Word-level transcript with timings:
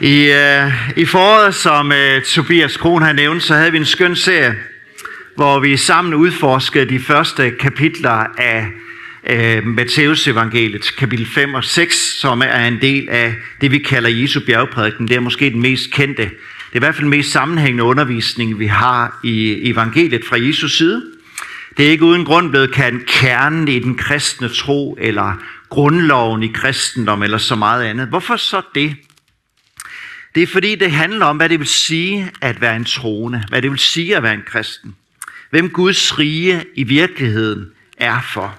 I, 0.00 0.32
øh, 0.32 0.72
I 0.96 1.04
foråret, 1.04 1.54
som 1.54 1.92
øh, 1.92 2.22
Tobias 2.22 2.76
Kron 2.76 3.02
har 3.02 3.12
nævnt, 3.12 3.42
så 3.42 3.54
havde 3.54 3.72
vi 3.72 3.78
en 3.78 3.84
skøn 3.84 4.16
serie, 4.16 4.54
hvor 5.36 5.60
vi 5.60 5.76
sammen 5.76 6.14
udforskede 6.14 6.88
de 6.88 6.98
første 6.98 7.50
kapitler 7.50 8.26
af 8.38 8.66
øh, 9.26 9.66
Matteus 9.66 10.28
evangeliet, 10.28 10.96
kapitel 10.98 11.26
5 11.26 11.54
og 11.54 11.64
6, 11.64 12.18
som 12.20 12.42
er 12.42 12.66
en 12.66 12.80
del 12.80 13.08
af 13.08 13.34
det, 13.60 13.70
vi 13.70 13.78
kalder 13.78 14.10
Jesu 14.10 14.40
bjergprædiken. 14.46 15.08
Det 15.08 15.16
er 15.16 15.20
måske 15.20 15.50
den 15.50 15.62
mest 15.62 15.90
kendte, 15.90 16.22
det 16.22 16.72
er 16.72 16.76
i 16.76 16.78
hvert 16.78 16.94
fald 16.94 17.02
den 17.02 17.10
mest 17.10 17.32
sammenhængende 17.32 17.84
undervisning, 17.84 18.58
vi 18.58 18.66
har 18.66 19.20
i 19.24 19.70
evangeliet 19.70 20.24
fra 20.24 20.36
Jesus 20.40 20.78
side. 20.78 21.02
Det 21.76 21.86
er 21.86 21.90
ikke 21.90 22.04
uden 22.04 22.24
grund 22.24 22.50
blevet 22.50 22.72
kaldt 22.72 23.06
kernen 23.06 23.68
i 23.68 23.78
den 23.78 23.94
kristne 23.94 24.48
tro, 24.48 24.98
eller 25.00 25.42
grundloven 25.68 26.42
i 26.42 26.52
kristendom, 26.54 27.22
eller 27.22 27.38
så 27.38 27.54
meget 27.54 27.84
andet. 27.84 28.08
Hvorfor 28.08 28.36
så 28.36 28.62
det? 28.74 28.96
Det 30.36 30.42
er 30.42 30.46
fordi, 30.46 30.74
det 30.74 30.92
handler 30.92 31.26
om, 31.26 31.36
hvad 31.36 31.48
det 31.48 31.58
vil 31.58 31.68
sige 31.68 32.32
at 32.40 32.60
være 32.60 32.76
en 32.76 32.84
troende. 32.84 33.44
Hvad 33.48 33.62
det 33.62 33.70
vil 33.70 33.78
sige 33.78 34.16
at 34.16 34.22
være 34.22 34.34
en 34.34 34.42
kristen. 34.46 34.96
Hvem 35.50 35.70
Guds 35.70 36.18
rige 36.18 36.64
i 36.74 36.82
virkeligheden 36.82 37.70
er 37.98 38.20
for. 38.32 38.58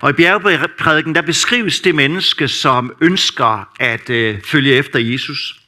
Og 0.00 0.10
i 0.10 0.12
bjergprædiken, 0.12 1.14
der 1.14 1.22
beskrives 1.22 1.80
det 1.80 1.94
menneske, 1.94 2.48
som 2.48 2.92
ønsker 3.00 3.68
at 3.80 4.10
øh, 4.10 4.40
følge 4.44 4.74
efter 4.74 4.98
Jesus. 4.98 5.60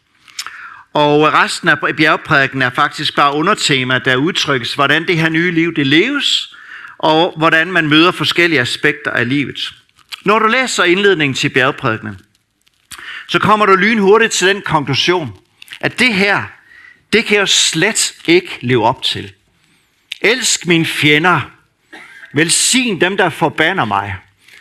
Og 0.92 1.32
resten 1.32 1.68
af 1.68 1.78
bjergprædiken 1.96 2.62
er 2.62 2.70
faktisk 2.70 3.16
bare 3.16 3.34
undertema, 3.34 3.98
der 3.98 4.16
udtrykkes, 4.16 4.74
hvordan 4.74 5.06
det 5.06 5.16
her 5.16 5.28
nye 5.28 5.50
liv 5.50 5.74
det 5.74 5.86
leves, 5.86 6.56
og 6.98 7.34
hvordan 7.36 7.72
man 7.72 7.88
møder 7.88 8.10
forskellige 8.10 8.60
aspekter 8.60 9.10
af 9.10 9.28
livet. 9.28 9.74
Når 10.24 10.38
du 10.38 10.46
læser 10.46 10.84
indledningen 10.84 11.34
til 11.34 11.48
bjergprædikenen, 11.48 12.18
så 13.34 13.38
kommer 13.38 13.66
du 13.66 13.76
lynhurtigt 13.76 14.32
til 14.32 14.48
den 14.48 14.62
konklusion, 14.62 15.38
at 15.80 15.98
det 15.98 16.14
her, 16.14 16.42
det 17.12 17.24
kan 17.24 17.36
jeg 17.36 17.48
slet 17.48 18.14
ikke 18.26 18.58
leve 18.60 18.84
op 18.84 19.02
til. 19.02 19.32
Elsk 20.20 20.66
mine 20.66 20.86
fjender. 20.86 21.40
Velsign 22.34 23.00
dem, 23.00 23.16
der 23.16 23.30
forbander 23.30 23.84
mig. 23.84 24.16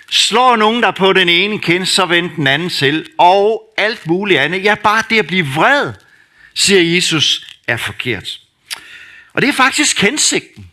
Slår 0.09 0.55
nogen 0.55 0.83
der 0.83 0.91
på 0.91 1.13
den 1.13 1.29
ene 1.29 1.59
kind, 1.59 1.85
så 1.85 2.05
vend 2.05 2.29
den 2.35 2.47
anden 2.47 2.69
til. 2.69 3.09
Og 3.17 3.73
alt 3.77 4.07
muligt 4.07 4.39
andet. 4.39 4.63
Ja, 4.63 4.75
bare 4.75 5.03
det 5.09 5.19
at 5.19 5.27
blive 5.27 5.47
vred, 5.47 5.93
siger 6.53 6.81
Jesus, 6.81 7.57
er 7.67 7.77
forkert. 7.77 8.39
Og 9.33 9.41
det 9.41 9.49
er 9.49 9.53
faktisk 9.53 10.01
hensigten. 10.01 10.71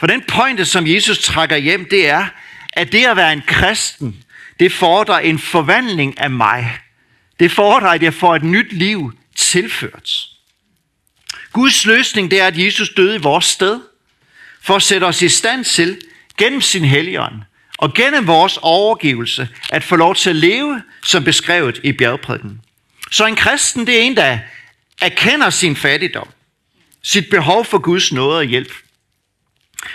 For 0.00 0.06
den 0.06 0.22
pointe, 0.28 0.64
som 0.64 0.86
Jesus 0.86 1.18
trækker 1.18 1.56
hjem, 1.56 1.88
det 1.90 2.08
er, 2.08 2.26
at 2.72 2.92
det 2.92 3.06
at 3.06 3.16
være 3.16 3.32
en 3.32 3.42
kristen, 3.46 4.24
det 4.60 4.72
fordrer 4.72 5.18
en 5.18 5.38
forvandling 5.38 6.20
af 6.20 6.30
mig. 6.30 6.80
Det 7.40 7.52
fordrer, 7.52 7.88
at 7.88 8.02
jeg 8.02 8.14
får 8.14 8.36
et 8.36 8.42
nyt 8.42 8.72
liv 8.72 9.12
tilført. 9.36 10.10
Guds 11.52 11.86
løsning, 11.86 12.30
det 12.30 12.40
er, 12.40 12.46
at 12.46 12.58
Jesus 12.58 12.90
døde 12.96 13.14
i 13.14 13.18
vores 13.18 13.44
sted, 13.44 13.80
for 14.62 14.76
at 14.76 14.82
sætte 14.82 15.04
os 15.04 15.22
i 15.22 15.28
stand 15.28 15.64
til, 15.64 16.00
gennem 16.38 16.60
sin 16.60 16.84
helligånd, 16.84 17.34
og 17.78 17.94
gennem 17.94 18.26
vores 18.26 18.58
overgivelse, 18.62 19.48
at 19.70 19.84
få 19.84 19.96
lov 19.96 20.14
til 20.14 20.30
at 20.30 20.36
leve, 20.36 20.82
som 21.04 21.24
beskrevet 21.24 21.80
i 21.84 21.92
bjergprædiken. 21.92 22.60
Så 23.10 23.26
en 23.26 23.36
kristen, 23.36 23.86
det 23.86 23.98
er 23.98 24.02
en, 24.02 24.16
der 24.16 24.38
erkender 25.00 25.50
sin 25.50 25.76
fattigdom, 25.76 26.28
sit 27.02 27.30
behov 27.30 27.64
for 27.64 27.78
Guds 27.78 28.12
nåde 28.12 28.38
og 28.38 28.44
hjælp. 28.44 28.72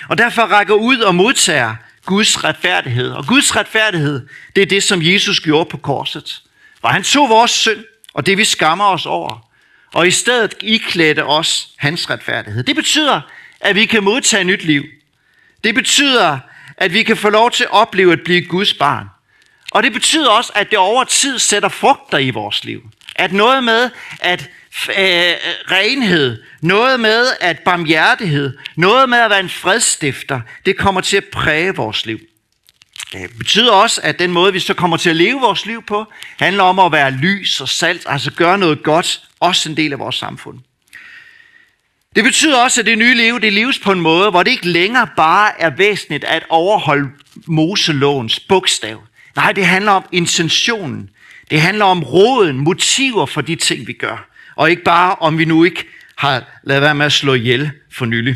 Og 0.09 0.17
derfor 0.17 0.41
rækker 0.41 0.73
ud 0.73 0.97
og 0.97 1.15
modtager 1.15 1.75
Guds 2.05 2.43
retfærdighed. 2.43 3.11
Og 3.11 3.27
Guds 3.27 3.55
retfærdighed, 3.55 4.27
det 4.55 4.61
er 4.61 4.65
det, 4.65 4.83
som 4.83 5.01
Jesus 5.01 5.39
gjorde 5.39 5.69
på 5.69 5.77
korset. 5.77 6.41
Og 6.85 6.93
han 6.93 7.03
tog 7.03 7.29
vores 7.29 7.51
synd, 7.51 7.83
og 8.13 8.25
det 8.25 8.37
vi 8.37 8.43
skammer 8.43 8.85
os 8.85 9.05
over, 9.05 9.49
og 9.93 10.07
i 10.07 10.11
stedet 10.11 10.53
iklædte 10.61 11.25
os 11.25 11.69
hans 11.77 12.09
retfærdighed. 12.09 12.63
Det 12.63 12.75
betyder, 12.75 13.21
at 13.59 13.75
vi 13.75 13.85
kan 13.85 14.03
modtage 14.03 14.43
nyt 14.43 14.63
liv. 14.63 14.83
Det 15.63 15.75
betyder, 15.75 16.39
at 16.77 16.93
vi 16.93 17.03
kan 17.03 17.17
få 17.17 17.29
lov 17.29 17.51
til 17.51 17.63
at 17.63 17.71
opleve 17.71 18.13
at 18.13 18.21
blive 18.25 18.45
Guds 18.45 18.73
barn. 18.73 19.07
Og 19.71 19.83
det 19.83 19.93
betyder 19.93 20.29
også, 20.29 20.51
at 20.55 20.69
det 20.69 20.79
over 20.79 21.03
tid 21.03 21.39
sætter 21.39 21.69
frugter 21.69 22.17
i 22.17 22.29
vores 22.29 22.63
liv. 22.63 22.89
At 23.15 23.33
noget 23.33 23.63
med, 23.63 23.89
at 24.19 24.49
øh, 24.89 24.95
renhed, 25.71 26.43
noget 26.61 26.99
med 26.99 27.27
at 27.41 27.59
barmhjertighed, 27.59 28.57
noget 28.75 29.09
med 29.09 29.17
at 29.17 29.29
være 29.29 29.39
en 29.39 29.49
fredstifter, 29.49 30.41
det 30.65 30.77
kommer 30.77 31.01
til 31.01 31.17
at 31.17 31.25
præge 31.25 31.75
vores 31.75 32.05
liv. 32.05 32.19
Det 33.13 33.37
betyder 33.37 33.71
også, 33.71 34.01
at 34.03 34.19
den 34.19 34.31
måde, 34.31 34.53
vi 34.53 34.59
så 34.59 34.73
kommer 34.73 34.97
til 34.97 35.09
at 35.09 35.15
leve 35.15 35.39
vores 35.41 35.65
liv 35.65 35.83
på, 35.83 36.05
handler 36.39 36.63
om 36.63 36.79
at 36.79 36.91
være 36.91 37.11
lys 37.11 37.61
og 37.61 37.69
salt, 37.69 38.03
altså 38.05 38.31
gøre 38.31 38.57
noget 38.57 38.83
godt, 38.83 39.21
også 39.39 39.69
en 39.69 39.77
del 39.77 39.93
af 39.93 39.99
vores 39.99 40.15
samfund. 40.15 40.59
Det 42.15 42.23
betyder 42.23 42.63
også, 42.63 42.81
at 42.81 42.85
det 42.85 42.97
nye 42.97 43.15
liv, 43.15 43.41
det 43.41 43.53
leves 43.53 43.79
på 43.79 43.91
en 43.91 44.01
måde, 44.01 44.29
hvor 44.29 44.43
det 44.43 44.51
ikke 44.51 44.67
længere 44.67 45.07
bare 45.17 45.61
er 45.61 45.69
væsentligt 45.69 46.23
at 46.23 46.43
overholde 46.49 47.09
Moselovens 47.45 48.39
bogstav. 48.39 49.03
Nej, 49.35 49.51
det 49.51 49.65
handler 49.65 49.91
om 49.91 50.05
intentionen. 50.11 51.09
Det 51.51 51.61
handler 51.61 51.85
om 51.85 52.03
råden, 52.03 52.57
motiver 52.57 53.25
for 53.25 53.41
de 53.41 53.55
ting, 53.55 53.87
vi 53.87 53.93
gør. 53.93 54.29
Og 54.55 54.69
ikke 54.69 54.83
bare, 54.83 55.15
om 55.15 55.37
vi 55.37 55.45
nu 55.45 55.63
ikke 55.63 55.87
har 56.17 56.43
lavet 56.63 56.81
være 56.81 56.95
med 56.95 57.05
at 57.05 57.13
slå 57.13 57.33
ihjel 57.33 57.71
for 57.91 58.05
nylig. 58.05 58.35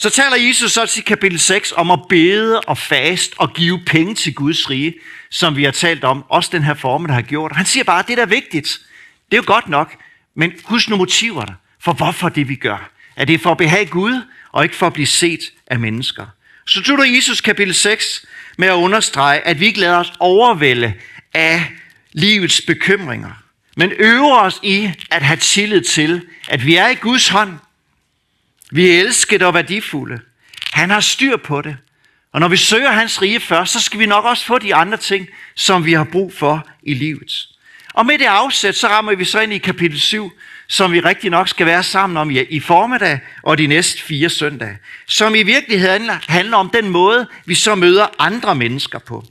Så 0.00 0.10
taler 0.10 0.36
Jesus 0.36 0.72
så 0.72 0.94
i 0.98 1.00
kapitel 1.00 1.38
6 1.38 1.72
om 1.72 1.90
at 1.90 2.00
bede 2.08 2.60
og 2.60 2.78
fast 2.78 3.34
og 3.36 3.54
give 3.54 3.80
penge 3.86 4.14
til 4.14 4.34
Guds 4.34 4.70
rige, 4.70 4.94
som 5.30 5.56
vi 5.56 5.64
har 5.64 5.70
talt 5.70 6.04
om, 6.04 6.24
også 6.28 6.50
den 6.52 6.62
her 6.62 6.74
form, 6.74 7.06
der 7.06 7.14
har 7.14 7.22
gjort. 7.22 7.56
Han 7.56 7.66
siger 7.66 7.84
bare, 7.84 7.98
at 7.98 8.08
det 8.08 8.16
der 8.16 8.22
er 8.22 8.26
vigtigt. 8.26 8.78
Det 9.30 9.36
er 9.36 9.42
jo 9.42 9.44
godt 9.46 9.68
nok, 9.68 9.94
men 10.34 10.52
husk 10.64 10.88
nu 10.88 10.96
motiverne 10.96 11.54
for 11.80 11.92
hvorfor 11.92 12.28
det 12.28 12.48
vi 12.48 12.54
gør. 12.54 12.90
Er 13.16 13.24
det 13.24 13.40
for 13.40 13.50
at 13.50 13.56
behage 13.56 13.86
Gud, 13.86 14.22
og 14.52 14.64
ikke 14.64 14.76
for 14.76 14.86
at 14.86 14.92
blive 14.92 15.06
set 15.06 15.40
af 15.66 15.80
mennesker. 15.80 16.26
Så 16.66 16.82
slutter 16.84 17.04
Jesus 17.04 17.40
kapitel 17.40 17.74
6 17.74 18.26
med 18.58 18.68
at 18.68 18.74
understrege, 18.74 19.40
at 19.40 19.60
vi 19.60 19.66
ikke 19.66 19.80
lader 19.80 19.98
os 19.98 20.12
overvælde 20.18 20.94
af 21.34 21.66
livets 22.12 22.60
bekymringer, 22.66 23.42
men 23.76 23.92
øver 23.92 24.38
os 24.38 24.60
i 24.62 24.90
at 25.10 25.22
have 25.22 25.36
tillid 25.36 25.80
til, 25.80 26.26
at 26.48 26.66
vi 26.66 26.76
er 26.76 26.88
i 26.88 26.94
Guds 26.94 27.28
hånd, 27.28 27.58
vi 28.70 28.90
er 28.90 29.00
elskede 29.00 29.46
og 29.46 29.54
værdifulde. 29.54 30.20
Han 30.72 30.90
har 30.90 31.00
styr 31.00 31.36
på 31.36 31.62
det. 31.62 31.76
Og 32.32 32.40
når 32.40 32.48
vi 32.48 32.56
søger 32.56 32.90
hans 32.90 33.22
rige 33.22 33.40
først, 33.40 33.72
så 33.72 33.80
skal 33.80 34.00
vi 34.00 34.06
nok 34.06 34.24
også 34.24 34.44
få 34.44 34.58
de 34.58 34.74
andre 34.74 34.96
ting, 34.96 35.28
som 35.54 35.84
vi 35.84 35.92
har 35.92 36.04
brug 36.04 36.32
for 36.34 36.68
i 36.82 36.94
livet. 36.94 37.48
Og 37.94 38.06
med 38.06 38.18
det 38.18 38.24
afsæt, 38.24 38.76
så 38.76 38.88
rammer 38.88 39.14
vi 39.14 39.24
så 39.24 39.40
ind 39.40 39.52
i 39.52 39.58
kapitel 39.58 40.00
7, 40.00 40.32
som 40.68 40.92
vi 40.92 41.00
rigtig 41.00 41.30
nok 41.30 41.48
skal 41.48 41.66
være 41.66 41.82
sammen 41.82 42.16
om 42.16 42.30
i 42.30 42.60
formiddag 42.60 43.20
og 43.42 43.58
de 43.58 43.66
næste 43.66 44.02
fire 44.02 44.28
søndage. 44.28 44.78
Som 45.06 45.34
i 45.34 45.42
virkeligheden 45.42 46.10
handler 46.28 46.56
om 46.56 46.70
den 46.70 46.88
måde, 46.88 47.26
vi 47.44 47.54
så 47.54 47.74
møder 47.74 48.06
andre 48.18 48.54
mennesker 48.54 48.98
på. 48.98 49.24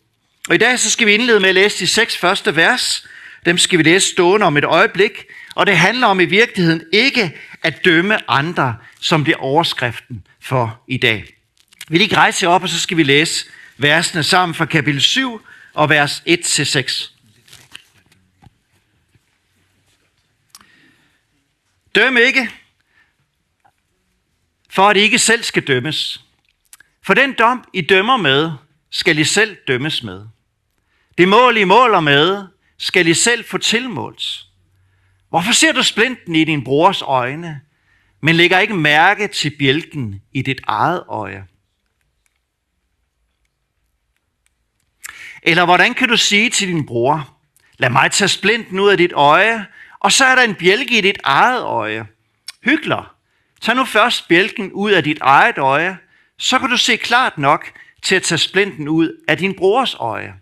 Og 0.49 0.55
i 0.55 0.57
dag 0.57 0.79
så 0.79 0.91
skal 0.91 1.07
vi 1.07 1.13
indlede 1.13 1.39
med 1.39 1.49
at 1.49 1.55
læse 1.55 1.79
de 1.79 1.87
seks 1.87 2.17
første 2.17 2.55
vers. 2.55 3.07
Dem 3.45 3.57
skal 3.57 3.79
vi 3.79 3.83
læse 3.83 4.07
stående 4.07 4.45
om 4.45 4.57
et 4.57 4.65
øjeblik. 4.65 5.25
Og 5.57 5.67
det 5.67 5.77
handler 5.77 6.07
om 6.07 6.19
i 6.19 6.25
virkeligheden 6.25 6.83
ikke 6.93 7.37
at 7.63 7.85
dømme 7.85 8.29
andre, 8.29 8.77
som 8.99 9.25
det 9.25 9.31
er 9.31 9.37
overskriften 9.37 10.27
for 10.39 10.83
i 10.87 10.97
dag. 10.97 11.37
Vi 11.87 11.97
lige 11.97 12.15
rejse 12.15 12.47
op, 12.47 12.63
og 12.63 12.69
så 12.69 12.79
skal 12.79 12.97
vi 12.97 13.03
læse 13.03 13.45
versene 13.77 14.23
sammen 14.23 14.55
fra 14.55 14.65
kapitel 14.65 15.01
7 15.01 15.41
og 15.73 15.89
vers 15.89 16.23
1-6. 16.29 17.11
Døm 21.95 22.17
ikke, 22.17 22.49
for 24.69 24.89
at 24.89 24.97
I 24.97 24.99
ikke 24.99 25.19
selv 25.19 25.43
skal 25.43 25.63
dømmes. 25.67 26.23
For 27.03 27.13
den 27.13 27.33
dom, 27.33 27.65
I 27.73 27.81
dømmer 27.81 28.17
med, 28.17 28.51
skal 28.89 29.17
I 29.17 29.23
selv 29.23 29.57
dømmes 29.67 30.03
med. 30.03 30.25
Det 31.17 31.27
mål, 31.27 31.57
I 31.57 31.63
måler 31.63 31.99
med, 31.99 32.45
skal 32.77 33.07
I 33.07 33.13
selv 33.13 33.45
få 33.45 33.57
tilmålt. 33.57 34.46
Hvorfor 35.29 35.51
ser 35.51 35.71
du 35.71 35.83
splinten 35.83 36.35
i 36.35 36.43
din 36.43 36.63
brors 36.63 37.01
øjne, 37.01 37.61
men 38.21 38.35
lægger 38.35 38.59
ikke 38.59 38.75
mærke 38.75 39.27
til 39.27 39.53
bjælken 39.59 40.21
i 40.33 40.41
dit 40.41 40.61
eget 40.67 41.03
øje? 41.07 41.45
Eller 45.43 45.65
hvordan 45.65 45.93
kan 45.93 46.07
du 46.07 46.17
sige 46.17 46.49
til 46.49 46.67
din 46.67 46.85
bror, 46.85 47.37
lad 47.77 47.89
mig 47.89 48.11
tage 48.11 48.27
splinten 48.27 48.79
ud 48.79 48.89
af 48.89 48.97
dit 48.97 49.13
øje, 49.13 49.65
og 49.99 50.11
så 50.11 50.25
er 50.25 50.35
der 50.35 50.41
en 50.41 50.55
bjælke 50.55 50.97
i 50.97 51.01
dit 51.01 51.17
eget 51.23 51.61
øje. 51.61 52.07
Hykler, 52.63 53.15
tag 53.61 53.75
nu 53.75 53.85
først 53.85 54.27
bjælken 54.27 54.71
ud 54.71 54.91
af 54.91 55.03
dit 55.03 55.17
eget 55.21 55.57
øje, 55.57 55.97
så 56.37 56.59
kan 56.59 56.69
du 56.69 56.77
se 56.77 56.97
klart 56.97 57.37
nok 57.37 57.71
til 58.03 58.15
at 58.15 58.23
tage 58.23 58.39
splinten 58.39 58.87
ud 58.87 59.23
af 59.27 59.37
din 59.37 59.53
brors 59.53 59.95
øje. 59.95 60.33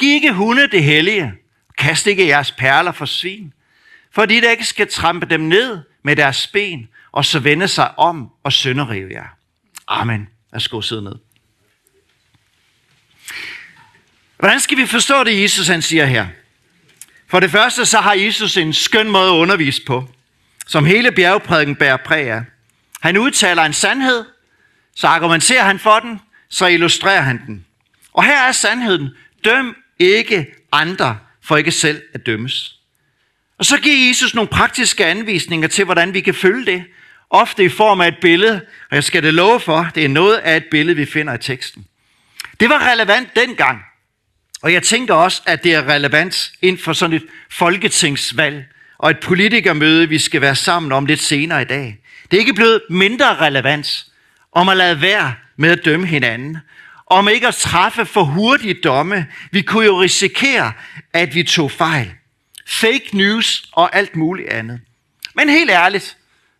Giv 0.00 0.14
ikke 0.14 0.32
hunde 0.32 0.66
det 0.66 0.84
hellige, 0.84 1.32
kast 1.78 2.06
ikke 2.06 2.26
jeres 2.26 2.52
perler 2.52 2.92
for 2.92 3.04
svin, 3.04 3.52
fordi 4.18 4.40
der 4.40 4.50
ikke 4.50 4.64
skal 4.64 4.88
trampe 4.88 5.26
dem 5.26 5.40
ned 5.40 5.78
med 6.02 6.16
deres 6.16 6.46
ben, 6.46 6.88
og 7.12 7.24
så 7.24 7.38
vende 7.38 7.68
sig 7.68 7.98
om 7.98 8.30
og 8.44 8.52
sønderrive 8.52 9.12
jer. 9.12 9.26
Amen. 9.88 10.28
Værsgo 10.52 10.80
sidde 10.80 11.02
ned. 11.02 11.14
Hvordan 14.38 14.60
skal 14.60 14.76
vi 14.76 14.86
forstå 14.86 15.24
det, 15.24 15.42
Jesus 15.42 15.68
han 15.68 15.82
siger 15.82 16.04
her? 16.04 16.26
For 17.28 17.40
det 17.40 17.50
første, 17.50 17.86
så 17.86 17.98
har 17.98 18.14
Jesus 18.14 18.56
en 18.56 18.72
skøn 18.72 19.10
måde 19.10 19.30
at 19.30 19.34
undervise 19.36 19.82
på, 19.86 20.08
som 20.66 20.84
hele 20.84 21.12
bjergprædiken 21.12 21.76
bærer 21.76 21.96
præg 21.96 22.30
af. 22.30 22.42
Han 23.00 23.16
udtaler 23.16 23.62
en 23.62 23.72
sandhed, 23.72 24.24
så 24.96 25.06
argumenterer 25.06 25.64
han 25.64 25.78
for 25.78 25.98
den, 26.00 26.20
så 26.48 26.66
illustrerer 26.66 27.22
han 27.22 27.46
den. 27.46 27.66
Og 28.12 28.24
her 28.24 28.42
er 28.42 28.52
sandheden. 28.52 29.10
Døm 29.44 29.76
ikke 29.98 30.46
andre, 30.72 31.18
for 31.42 31.56
ikke 31.56 31.72
selv 31.72 32.02
at 32.14 32.26
dømmes. 32.26 32.77
Og 33.58 33.66
så 33.66 33.78
giver 33.78 34.08
Jesus 34.08 34.34
nogle 34.34 34.48
praktiske 34.48 35.06
anvisninger 35.06 35.68
til, 35.68 35.84
hvordan 35.84 36.14
vi 36.14 36.20
kan 36.20 36.34
følge 36.34 36.66
det. 36.66 36.84
Ofte 37.30 37.64
i 37.64 37.68
form 37.68 38.00
af 38.00 38.08
et 38.08 38.16
billede, 38.20 38.60
og 38.90 38.94
jeg 38.94 39.04
skal 39.04 39.22
det 39.22 39.34
love 39.34 39.60
for, 39.60 39.88
det 39.94 40.04
er 40.04 40.08
noget 40.08 40.36
af 40.36 40.56
et 40.56 40.64
billede, 40.70 40.96
vi 40.96 41.06
finder 41.06 41.34
i 41.34 41.38
teksten. 41.38 41.86
Det 42.60 42.68
var 42.68 42.92
relevant 42.92 43.36
dengang, 43.36 43.82
og 44.62 44.72
jeg 44.72 44.82
tænker 44.82 45.14
også, 45.14 45.42
at 45.46 45.64
det 45.64 45.74
er 45.74 45.88
relevant 45.88 46.52
inden 46.62 46.82
for 46.82 46.92
sådan 46.92 47.16
et 47.16 47.26
folketingsvalg 47.50 48.64
og 48.98 49.10
et 49.10 49.20
politikermøde, 49.20 50.08
vi 50.08 50.18
skal 50.18 50.40
være 50.40 50.56
sammen 50.56 50.92
om 50.92 51.06
lidt 51.06 51.20
senere 51.20 51.62
i 51.62 51.64
dag. 51.64 51.98
Det 52.30 52.36
er 52.36 52.40
ikke 52.40 52.54
blevet 52.54 52.82
mindre 52.90 53.36
relevant 53.36 54.06
om 54.52 54.68
at 54.68 54.76
lade 54.76 55.00
være 55.00 55.34
med 55.56 55.70
at 55.70 55.84
dømme 55.84 56.06
hinanden, 56.06 56.58
om 57.06 57.28
ikke 57.28 57.48
at 57.48 57.54
træffe 57.54 58.06
for 58.06 58.22
hurtige 58.22 58.74
domme. 58.74 59.26
Vi 59.50 59.62
kunne 59.62 59.84
jo 59.84 60.00
risikere, 60.00 60.72
at 61.12 61.34
vi 61.34 61.42
tog 61.42 61.70
fejl. 61.70 62.14
Fake 62.68 63.08
news 63.12 63.68
og 63.72 63.96
alt 63.96 64.16
muligt 64.16 64.48
andet. 64.48 64.80
Men 65.34 65.48
helt 65.48 65.70
ærligt, 65.70 66.16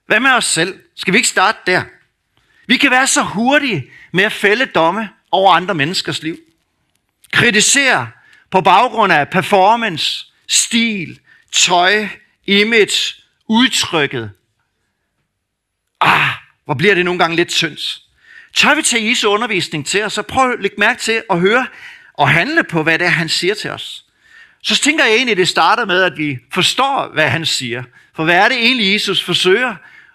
hvad 0.06 0.20
med 0.20 0.30
os 0.30 0.44
selv? 0.44 0.80
Skal 0.94 1.12
vi 1.12 1.18
ikke 1.18 1.28
starte 1.28 1.58
der? 1.66 1.82
Vi 2.66 2.76
kan 2.76 2.90
være 2.90 3.06
så 3.06 3.22
hurtige 3.22 3.90
med 4.12 4.24
at 4.24 4.32
fælde 4.32 4.66
domme 4.66 5.08
over 5.30 5.52
andre 5.52 5.74
menneskers 5.74 6.22
liv. 6.22 6.38
Kritisere 7.32 8.10
på 8.50 8.60
baggrund 8.60 9.12
af 9.12 9.28
performance, 9.28 10.26
stil, 10.46 11.20
tøj, 11.52 12.08
image, 12.46 13.22
udtrykket. 13.48 14.30
Ah, 16.00 16.30
hvor 16.64 16.74
bliver 16.74 16.94
det 16.94 17.04
nogle 17.04 17.18
gange 17.18 17.36
lidt 17.36 17.48
tyndt. 17.48 18.00
Tør 18.54 18.74
vi 18.74 18.82
tage 18.82 19.08
Jesu 19.08 19.28
undervisning 19.28 19.86
til 19.86 20.04
os, 20.04 20.12
så 20.12 20.22
prøv 20.22 20.52
at 20.52 20.60
lægge 20.60 20.76
mærke 20.78 21.00
til 21.00 21.22
at 21.30 21.40
høre 21.40 21.66
og 22.14 22.28
handle 22.28 22.64
på, 22.64 22.82
hvad 22.82 22.98
det 22.98 23.06
er, 23.06 23.10
han 23.10 23.28
siger 23.28 23.54
til 23.54 23.70
os. 23.70 24.04
Så 24.62 24.80
tænker 24.80 25.04
jeg 25.04 25.14
egentlig, 25.14 25.32
at 25.32 25.38
det 25.38 25.48
starter 25.48 25.84
med, 25.84 26.02
at 26.02 26.12
vi 26.16 26.38
forstår, 26.52 27.10
hvad 27.12 27.28
han 27.28 27.46
siger. 27.46 27.82
For 28.14 28.24
hvad 28.24 28.36
er 28.36 28.48
det 28.48 28.56
egentlig, 28.56 28.92
Jesus 28.92 29.22
forsøger 29.22 29.74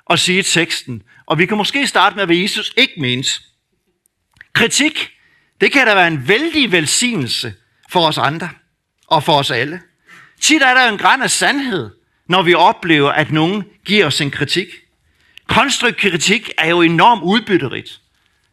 at 0.10 0.19
sige 0.19 0.40
i 0.40 0.44
teksten? 0.44 1.01
Og 1.25 1.40
vi 1.40 1.45
kan 1.45 1.57
måske 1.57 1.88
starte 1.88 2.16
med, 2.16 2.25
hvad 2.25 2.36
Jesus 2.36 2.74
ikke 2.78 2.94
menes. 2.98 3.42
Kritik, 4.54 5.10
det 5.62 5.72
kan 5.72 5.88
da 5.88 5.94
være 5.94 6.07
en 6.07 6.28
vældig 6.28 6.72
velsignelse 6.72 7.54
for 7.90 8.07
os 8.07 8.18
andre 8.18 8.50
og 9.07 9.24
for 9.24 9.34
os 9.34 9.51
alle. 9.51 9.81
Tit 10.42 10.62
er 10.62 10.74
der 10.74 10.90
en 10.90 10.98
græn 10.98 11.22
af 11.22 11.31
sandhed, 11.31 11.90
når 12.30 12.42
vi 12.42 12.54
oplever, 12.54 13.12
at 13.12 13.31
nogen 13.31 13.63
giver 13.86 14.06
os 14.06 14.22
en 14.22 14.31
kritik. 14.31 14.68
Konstruktiv 15.48 16.12
kritik 16.12 16.50
er 16.57 16.68
jo 16.68 16.81
enormt 16.81 17.24
udbytterigt. 17.24 18.01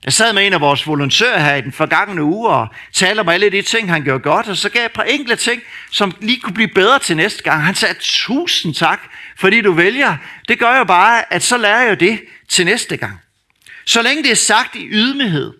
Jeg 0.04 0.12
sad 0.12 0.32
med 0.32 0.46
en 0.46 0.52
af 0.52 0.60
vores 0.60 0.86
volontører 0.86 1.38
her 1.38 1.54
i 1.54 1.60
den 1.60 1.72
forgangne 1.72 2.22
uge 2.22 2.48
og 2.48 2.68
talte 2.92 3.20
om 3.20 3.28
alle 3.28 3.50
de 3.50 3.62
ting, 3.62 3.90
han 3.90 4.04
gjorde 4.04 4.22
godt, 4.22 4.48
og 4.48 4.56
så 4.56 4.68
gav 4.68 4.80
jeg 4.80 4.86
et 4.86 4.92
par 4.92 5.02
enkelte 5.02 5.36
ting, 5.36 5.62
som 5.90 6.14
lige 6.20 6.40
kunne 6.40 6.54
blive 6.54 6.68
bedre 6.68 6.98
til 6.98 7.16
næste 7.16 7.42
gang. 7.42 7.62
Han 7.62 7.74
sagde, 7.74 7.94
tusind 8.00 8.74
tak, 8.74 9.00
fordi 9.36 9.60
du 9.60 9.72
vælger. 9.72 10.16
Det 10.48 10.58
gør 10.58 10.78
jo 10.78 10.84
bare, 10.84 11.32
at 11.32 11.42
så 11.42 11.56
lærer 11.56 11.82
jeg 11.82 12.00
det 12.00 12.20
til 12.48 12.64
næste 12.64 12.96
gang. 12.96 13.20
Så 13.84 14.02
længe 14.02 14.22
det 14.22 14.30
er 14.30 14.36
sagt 14.36 14.74
i 14.74 14.88
ydmyghed, 14.90 15.52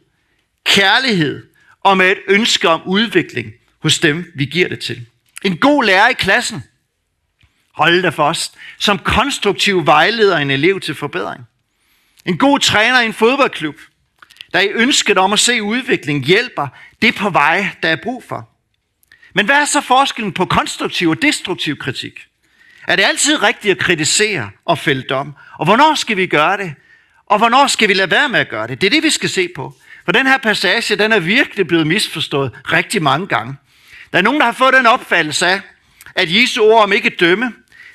kærlighed 0.65 1.47
og 1.85 1.97
med 1.97 2.11
et 2.11 2.19
ønske 2.29 2.69
om 2.69 2.83
udvikling 2.87 3.53
hos 3.83 3.99
dem, 3.99 4.33
vi 4.35 4.45
giver 4.45 4.69
det 4.69 4.81
til. 4.81 5.07
En 5.45 5.57
god 5.57 5.85
lærer 5.85 6.09
i 6.09 6.13
klassen, 6.13 6.65
hold 7.75 8.03
da 8.03 8.09
fast, 8.09 8.55
som 8.79 8.99
konstruktiv 8.99 9.87
vejleder 9.87 10.37
en 10.37 10.51
elev 10.51 10.81
til 10.81 10.95
forbedring. 10.95 11.45
En 12.25 12.39
god 12.39 12.59
træner 12.59 13.01
i 13.01 13.07
en 13.07 13.13
fodboldklub, 13.13 13.77
der 14.53 14.61
i 14.61 14.69
ønsket 14.69 15.19
om 15.19 15.33
at 15.33 15.39
se 15.39 15.63
udvikling 15.63 16.25
hjælper 16.25 16.69
det 17.03 17.15
på 17.15 17.31
vej, 17.31 17.69
der 17.83 17.89
er 17.89 17.97
brug 18.03 18.25
for. 18.29 18.49
Men 19.35 19.47
hvad 19.47 19.57
er 19.57 19.65
så 19.65 19.81
forskellen 19.81 20.33
på 20.33 20.45
konstruktiv 20.45 21.09
og 21.09 21.23
destruktiv 21.23 21.77
kritik? 21.79 22.27
Er 22.89 22.97
det 22.97 23.03
altid 23.03 23.43
rigtigt 23.43 23.73
at 23.73 23.79
kritisere 23.79 24.51
og 24.65 24.79
fælde 24.79 25.03
dom? 25.03 25.35
Og 25.59 25.65
hvornår 25.65 25.95
skal 25.95 26.17
vi 26.17 26.27
gøre 26.27 26.57
det? 26.57 26.75
Og 27.27 27.39
hvornår 27.39 27.67
skal 27.67 27.89
vi 27.89 27.95
lade 27.95 28.11
være 28.11 28.29
med 28.29 28.41
at 28.41 28.49
gøre 28.49 28.67
det? 28.67 28.81
Det 28.81 28.87
er 28.87 28.91
det, 28.91 29.03
vi 29.03 29.11
skal 29.11 29.29
se 29.29 29.49
på. 29.57 29.75
For 30.05 30.13
den 30.13 30.27
her 30.27 30.39
passage, 30.39 30.97
den 30.97 31.13
er 31.13 31.19
virkelig 31.19 31.67
blevet 31.67 31.87
misforstået 31.87 32.53
rigtig 32.73 33.03
mange 33.03 33.27
gange. 33.27 33.57
Der 34.13 34.19
er 34.19 34.23
nogen, 34.23 34.41
der 34.41 34.45
har 34.45 34.53
fået 34.53 34.75
den 34.75 34.87
opfattelse 34.87 35.47
af, 35.47 35.61
at 36.15 36.35
Jesu 36.35 36.63
ord 36.63 36.83
om 36.83 36.93
ikke 36.93 37.11
dømme, 37.11 37.53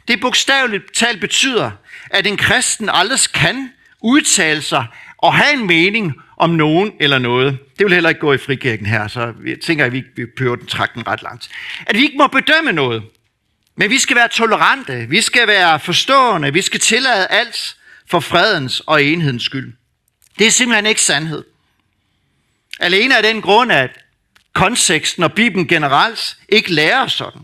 det 0.08 0.22
bogstaveligt 0.22 0.94
talt 0.94 1.22
betyder, 1.22 1.72
at 2.10 2.28
en 2.28 2.38
kristen 2.38 2.90
aldrig 2.94 3.20
kan 3.34 3.70
udtale 4.02 4.62
sig 4.62 4.86
og 5.18 5.34
have 5.34 5.54
en 5.54 5.68
mening 5.68 6.14
om 6.38 6.50
nogen 6.50 6.92
eller 7.00 7.20
noget. 7.20 7.58
Det 7.80 7.86
vil 7.86 7.94
heller 7.94 8.10
ikke 8.10 8.22
gå 8.22 8.34
i 8.34 8.38
frikirken 8.38 8.86
her, 8.86 9.08
så 9.08 9.34
jeg 9.46 9.58
tænker, 9.64 9.86
at 9.86 9.92
vi, 9.92 10.04
vi 10.16 10.26
behøver 10.38 10.56
den 10.56 10.68
trakten 10.68 11.08
ret 11.08 11.24
langt. 11.24 11.50
At 11.88 11.96
vi 11.96 12.02
ikke 12.02 12.18
må 12.18 12.28
bedømme 12.28 12.72
noget, 12.72 13.04
men 13.78 13.90
vi 13.90 14.00
skal 14.00 14.16
være 14.16 14.28
tolerante, 14.28 15.06
vi 15.10 15.22
skal 15.22 15.48
være 15.48 15.80
forstående, 15.80 16.54
vi 16.54 16.62
skal 16.62 16.80
tillade 16.80 17.28
alt 17.28 17.76
for 18.10 18.20
fredens 18.20 18.80
og 18.80 19.04
enhedens 19.04 19.44
skyld. 19.44 19.74
Det 20.40 20.48
er 20.48 20.52
simpelthen 20.52 20.86
ikke 20.86 21.02
sandhed. 21.02 21.44
Alene 22.80 23.18
af 23.18 23.24
den 23.24 23.42
grund, 23.42 23.72
at 23.72 23.90
konteksten 24.54 25.24
og 25.24 25.34
Bibelen 25.34 25.68
generelt 25.68 26.38
ikke 26.50 26.74
lærer 26.74 27.08
sådan. 27.08 27.42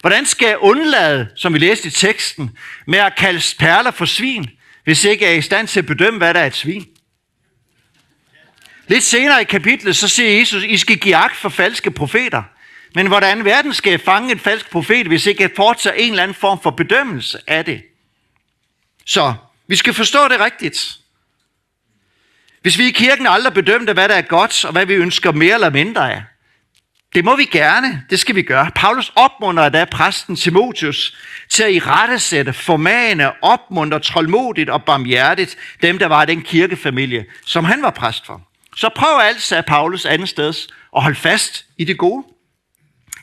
Hvordan 0.00 0.26
skal 0.26 0.46
jeg 0.46 0.58
undlade, 0.58 1.28
som 1.36 1.54
vi 1.54 1.58
læste 1.58 1.88
i 1.88 1.90
teksten, 1.90 2.56
med 2.86 2.98
at 2.98 3.16
kalde 3.16 3.42
perler 3.58 3.90
for 3.90 4.04
svin, 4.04 4.50
hvis 4.84 5.04
jeg 5.04 5.12
ikke 5.12 5.26
er 5.26 5.32
i 5.32 5.42
stand 5.42 5.68
til 5.68 5.80
at 5.80 5.86
bedømme, 5.86 6.18
hvad 6.18 6.34
der 6.34 6.40
er 6.40 6.46
et 6.46 6.56
svin? 6.56 6.86
Lidt 8.90 9.04
senere 9.04 9.40
i 9.40 9.44
kapitlet, 9.44 9.96
så 9.96 10.08
siger 10.08 10.38
Jesus, 10.38 10.62
I 10.62 10.76
skal 10.76 10.96
give 10.96 11.16
agt 11.16 11.36
for 11.36 11.48
falske 11.48 11.90
profeter. 11.90 12.42
Men 12.94 13.06
hvordan 13.06 13.44
verden 13.44 13.74
skal 13.74 13.98
fange 13.98 14.32
en 14.32 14.38
falsk 14.38 14.70
profet, 14.70 15.06
hvis 15.06 15.26
ikke 15.26 15.42
jeg 15.42 15.50
fortsætter 15.56 16.00
en 16.00 16.10
eller 16.10 16.22
anden 16.22 16.34
form 16.34 16.62
for 16.62 16.70
bedømmelse 16.70 17.38
af 17.46 17.64
det? 17.64 17.82
Så 19.06 19.34
vi 19.66 19.76
skal 19.76 19.94
forstå 19.94 20.28
det 20.28 20.40
rigtigt. 20.40 20.98
Hvis 22.62 22.78
vi 22.78 22.88
i 22.88 22.90
kirken 22.90 23.26
aldrig 23.26 23.54
bedømte, 23.54 23.92
hvad 23.92 24.08
der 24.08 24.14
er 24.14 24.22
godt, 24.22 24.64
og 24.64 24.72
hvad 24.72 24.86
vi 24.86 24.94
ønsker 24.94 25.32
mere 25.32 25.54
eller 25.54 25.70
mindre 25.70 26.12
af, 26.14 26.22
det 27.14 27.24
må 27.24 27.36
vi 27.36 27.44
gerne, 27.44 28.04
det 28.10 28.20
skal 28.20 28.34
vi 28.34 28.42
gøre. 28.42 28.70
Paulus 28.74 29.12
opmunder 29.16 29.68
da 29.68 29.84
præsten 29.84 30.36
Timotius 30.36 31.16
til 31.48 31.62
at 31.62 31.72
i 31.72 31.78
rettesætte, 31.78 32.52
formane, 32.52 33.44
opmuntre 33.44 34.00
tålmodigt 34.00 34.70
og 34.70 34.84
barmhjertigt 34.84 35.56
dem, 35.82 35.98
der 35.98 36.06
var 36.06 36.22
i 36.22 36.26
den 36.26 36.42
kirkefamilie, 36.42 37.26
som 37.46 37.64
han 37.64 37.82
var 37.82 37.90
præst 37.90 38.26
for. 38.26 38.49
Så 38.76 38.88
prøv 38.96 39.18
alt, 39.18 39.42
sagde 39.42 39.62
Paulus 39.62 40.04
andet 40.04 40.28
sted, 40.28 40.54
og 40.92 41.02
hold 41.02 41.16
fast 41.16 41.64
i 41.78 41.84
det 41.84 41.98
gode. 41.98 42.24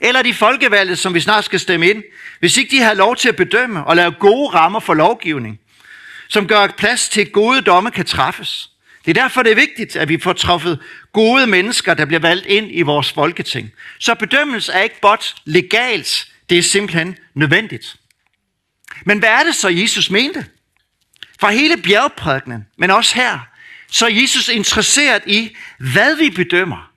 Eller 0.02 0.22
de 0.22 0.34
folkevalgte, 0.34 0.96
som 0.96 1.14
vi 1.14 1.20
snart 1.20 1.46
skal 1.46 1.60
stemme 1.60 1.90
ind, 1.90 2.04
hvis 2.40 2.58
ikke 2.58 2.72
de 2.78 2.82
har 2.82 2.94
lov 2.94 3.16
til 3.16 3.30
at 3.30 3.36
bedømme 3.36 3.84
og 3.86 3.96
lave 3.96 4.12
gode 4.12 4.50
rammer 4.50 4.80
for 4.80 4.94
lovgivning, 4.94 5.60
som 6.28 6.48
gør 6.48 6.68
plads 6.68 7.10
til, 7.10 7.22
at 7.22 7.32
gode 7.32 7.62
domme 7.62 7.92
kan 7.92 8.06
træffes. 8.06 8.70
Det 9.06 9.18
er 9.18 9.22
derfor, 9.22 9.44
det 9.44 9.52
er 9.52 9.56
vigtigt, 9.56 9.96
at 9.96 10.10
vi 10.10 10.20
får 10.20 10.34
truffet 10.34 10.80
gode 11.14 11.48
mennesker, 11.48 11.94
der 11.94 12.06
bliver 12.06 12.20
valgt 12.20 12.46
ind 12.46 12.68
i 12.72 12.82
vores 12.82 13.12
folketing. 13.12 13.72
Så 14.00 14.16
bedømmelse 14.16 14.72
er 14.72 14.82
ikke 14.82 15.00
blot 15.02 15.36
legalt, 15.46 16.28
det 16.50 16.58
er 16.58 16.64
simpelthen 16.64 17.18
nødvendigt. 17.34 17.96
Men 19.06 19.20
hvad 19.20 19.30
er 19.30 19.44
det 19.44 19.56
så, 19.56 19.70
Jesus 19.70 20.10
mente? 20.10 20.46
Fra 21.40 21.52
hele 21.52 21.78
bjergprædikkenen, 21.78 22.66
men 22.78 22.92
også 22.92 23.16
her, 23.16 23.40
så 23.92 24.06
er 24.06 24.10
Jesus 24.10 24.50
interesseret 24.50 25.24
i, 25.26 25.56
hvad 25.78 26.16
vi 26.16 26.30
bedømmer. 26.30 26.92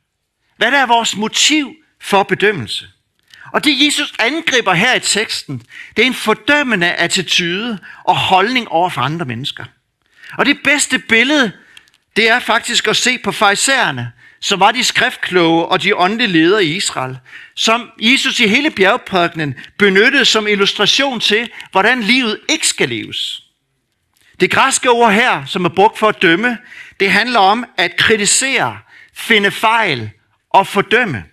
Hvad 0.57 0.71
der 0.71 0.79
er 0.79 0.87
vores 0.87 1.17
motiv 1.17 1.75
for 2.01 2.23
bedømmelse. 2.23 2.89
Og 3.53 3.65
det 3.65 3.85
Jesus 3.85 4.13
angriber 4.19 4.75
her 4.75 4.95
i 4.95 5.01
teksten, 5.01 5.63
det 5.97 6.03
er 6.03 6.07
en 6.07 6.15
fordømmende 6.15 6.93
attitude 6.93 7.79
og 8.05 8.17
holdning 8.17 8.69
over 8.69 8.89
for 8.89 9.01
andre 9.01 9.27
mennesker. 9.27 9.65
Og 10.39 10.47
det 10.47 10.59
bedste 10.65 10.99
billede, 10.99 11.53
det 12.17 12.29
er 12.29 12.39
faktisk 12.39 12.89
at 12.89 12.97
se 12.97 13.19
på 13.19 13.33
farisæerne, 13.33 14.13
som 14.41 14.61
var 14.61 14.73
de 14.73 14.85
skriftkloge 14.85 15.67
og 15.67 15.83
de 15.83 15.97
åndelige 15.97 16.29
ledere 16.29 16.65
i 16.65 16.77
Israel, 16.77 17.19
som 17.55 17.91
Jesus 17.99 18.41
i 18.41 18.47
hele 18.47 18.71
bjergprædikenen 18.71 19.55
benyttede 19.79 20.25
som 20.25 20.47
illustration 20.47 21.21
til, 21.21 21.51
hvordan 21.71 22.03
livet 22.03 22.41
ikke 22.49 22.67
skal 22.67 22.89
leves. 22.89 23.43
Det 24.41 24.51
græske 24.51 24.91
ord 24.91 25.13
her, 25.13 25.45
som 25.45 25.65
er 25.65 25.69
brugt 25.69 25.99
for 25.99 26.09
at 26.09 26.23
dømme, 26.23 26.59
det 27.01 27.13
handler 27.13 27.41
om 27.41 27.65
at 27.77 27.97
kritisere, 27.97 28.79
finde 29.15 29.51
fejl 29.51 30.11
og 30.51 30.67
fordømme. 30.67 31.25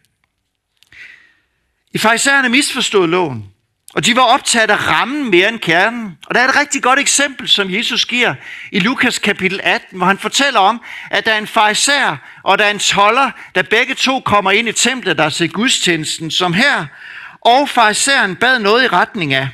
I 1.94 1.98
farisæerne 1.98 2.50
misforstod 2.50 3.08
loven, 3.08 3.46
Og 3.94 4.06
de 4.06 4.16
var 4.16 4.22
optaget 4.22 4.70
af 4.72 4.88
rammen 4.88 5.32
mere 5.32 5.50
end 5.50 5.60
kernen. 5.60 6.18
Og 6.28 6.36
der 6.36 6.42
er 6.42 6.48
et 6.48 6.60
rigtig 6.60 6.84
godt 6.84 7.00
eksempel, 7.00 7.50
som 7.50 7.74
Jesus 7.74 8.06
giver 8.06 8.36
i 8.72 8.80
Lukas 8.80 9.20
kapitel 9.20 9.60
18, 9.64 9.98
hvor 9.98 10.06
han 10.06 10.18
fortæller 10.18 10.60
om, 10.60 10.82
at 11.12 11.26
der 11.26 11.32
er 11.32 11.38
en 11.38 11.48
farisæer 11.48 12.18
og 12.44 12.58
der 12.58 12.66
er 12.66 12.72
en 12.72 12.80
toller, 12.80 13.32
der 13.56 13.64
begge 13.64 13.96
to 13.96 14.20
kommer 14.20 14.52
ind 14.52 14.70
i 14.70 14.72
templet, 14.72 15.18
der 15.18 15.24
er 15.24 15.30
til 15.30 15.52
gudstjenesten, 15.52 16.32
som 16.32 16.54
her. 16.54 16.86
Og 17.42 17.70
farisæeren 17.70 18.36
bad 18.36 18.60
noget 18.60 18.84
i 18.84 18.88
retning 18.88 19.34
af, 19.34 19.48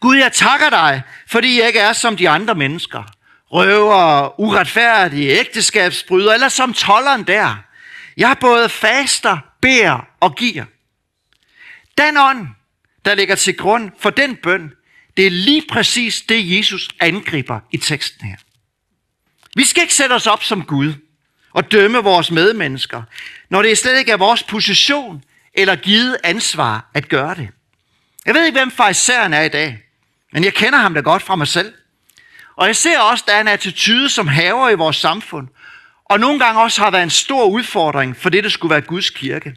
Gud, 0.00 0.16
jeg 0.16 0.32
takker 0.32 0.70
dig, 0.70 1.02
fordi 1.26 1.58
jeg 1.58 1.66
ikke 1.66 1.78
er 1.78 1.92
som 1.92 2.16
de 2.16 2.28
andre 2.28 2.54
mennesker. 2.54 3.02
Røver, 3.52 4.40
uretfærdige, 4.40 5.28
ægteskabsbryder, 5.28 6.34
eller 6.34 6.48
som 6.48 6.72
tolleren 6.72 7.22
der. 7.22 7.56
Jeg 8.16 8.36
både 8.40 8.68
faster, 8.68 9.38
beder 9.62 10.06
og 10.20 10.36
giver. 10.36 10.64
Den 11.98 12.16
ånd, 12.16 12.48
der 13.04 13.14
ligger 13.14 13.34
til 13.34 13.56
grund 13.56 13.90
for 13.98 14.10
den 14.10 14.36
bøn, 14.36 14.72
det 15.16 15.26
er 15.26 15.30
lige 15.30 15.62
præcis 15.70 16.20
det, 16.20 16.56
Jesus 16.56 16.88
angriber 17.00 17.60
i 17.70 17.76
teksten 17.76 18.26
her. 18.26 18.36
Vi 19.56 19.64
skal 19.64 19.82
ikke 19.82 19.94
sætte 19.94 20.12
os 20.12 20.26
op 20.26 20.44
som 20.44 20.64
Gud 20.64 20.94
og 21.52 21.72
dømme 21.72 21.98
vores 21.98 22.30
medmennesker, 22.30 23.02
når 23.50 23.62
det 23.62 23.78
slet 23.78 23.98
ikke 23.98 24.12
er 24.12 24.16
vores 24.16 24.42
position 24.42 25.24
eller 25.54 25.76
givet 25.76 26.16
ansvar 26.24 26.90
at 26.94 27.08
gøre 27.08 27.34
det. 27.34 27.48
Jeg 28.26 28.34
ved 28.34 28.44
ikke, 28.44 28.58
hvem 28.58 28.70
fejseren 28.70 29.32
er 29.32 29.42
i 29.42 29.48
dag, 29.48 29.89
men 30.32 30.44
jeg 30.44 30.54
kender 30.54 30.78
ham 30.78 30.94
da 30.94 31.00
godt 31.00 31.22
fra 31.22 31.36
mig 31.36 31.48
selv. 31.48 31.74
Og 32.56 32.66
jeg 32.66 32.76
ser 32.76 33.00
også, 33.00 33.24
at 33.24 33.28
der 33.28 33.36
er 33.36 33.40
en 33.40 33.48
attitude, 33.48 34.08
som 34.08 34.28
haver 34.28 34.70
i 34.70 34.74
vores 34.74 34.96
samfund, 34.96 35.48
og 36.04 36.20
nogle 36.20 36.38
gange 36.38 36.60
også 36.60 36.82
har 36.82 36.90
været 36.90 37.02
en 37.02 37.10
stor 37.10 37.44
udfordring 37.44 38.16
for 38.16 38.30
det, 38.30 38.44
der 38.44 38.50
skulle 38.50 38.70
være 38.70 38.80
Guds 38.80 39.10
kirke. 39.10 39.56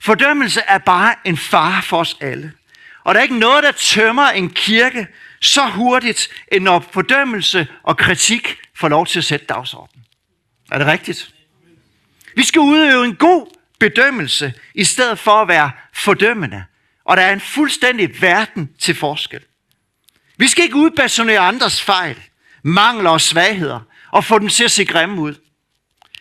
Fordømmelse 0.00 0.60
er 0.60 0.78
bare 0.78 1.14
en 1.24 1.36
fare 1.36 1.82
for 1.82 1.98
os 1.98 2.16
alle. 2.20 2.52
Og 3.04 3.14
der 3.14 3.20
er 3.20 3.22
ikke 3.22 3.38
noget, 3.38 3.64
der 3.64 3.72
tømmer 3.72 4.28
en 4.28 4.50
kirke 4.50 5.06
så 5.40 5.66
hurtigt, 5.66 6.28
end 6.52 6.64
når 6.64 6.88
fordømmelse 6.92 7.66
og 7.82 7.96
kritik 7.96 8.58
får 8.74 8.88
lov 8.88 9.06
til 9.06 9.18
at 9.18 9.24
sætte 9.24 9.46
dagsordenen. 9.46 10.04
Er 10.70 10.78
det 10.78 10.86
rigtigt? 10.86 11.34
Vi 12.36 12.44
skal 12.44 12.60
udøve 12.60 13.04
en 13.04 13.16
god 13.16 13.46
bedømmelse, 13.78 14.54
i 14.74 14.84
stedet 14.84 15.18
for 15.18 15.32
at 15.32 15.48
være 15.48 15.70
fordømmende. 15.92 16.64
Og 17.04 17.16
der 17.16 17.22
er 17.22 17.32
en 17.32 17.40
fuldstændig 17.40 18.22
verden 18.22 18.70
til 18.78 18.94
forskel. 18.94 19.40
Vi 20.38 20.48
skal 20.48 20.64
ikke 20.64 20.76
udpersonere 20.76 21.38
andres 21.38 21.82
fejl, 21.82 22.16
mangler 22.62 23.10
og 23.10 23.20
svagheder, 23.20 23.80
og 24.10 24.24
få 24.24 24.38
dem 24.38 24.48
til 24.48 24.64
at 24.64 24.70
se 24.70 24.84
grimme 24.84 25.20
ud. 25.20 25.34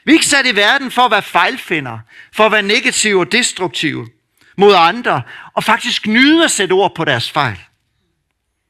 Vi 0.05 0.11
er 0.11 0.13
ikke 0.13 0.25
sat 0.25 0.45
i 0.45 0.55
verden 0.55 0.91
for 0.91 1.01
at 1.01 1.11
være 1.11 1.21
fejlfinder, 1.21 1.99
for 2.33 2.45
at 2.45 2.51
være 2.51 2.61
negative 2.61 3.19
og 3.19 3.31
destruktive 3.31 4.07
mod 4.57 4.73
andre, 4.77 5.21
og 5.53 5.63
faktisk 5.63 6.07
nyde 6.07 6.43
at 6.43 6.51
sætte 6.51 6.73
ord 6.73 6.95
på 6.95 7.05
deres 7.05 7.31
fejl. 7.31 7.59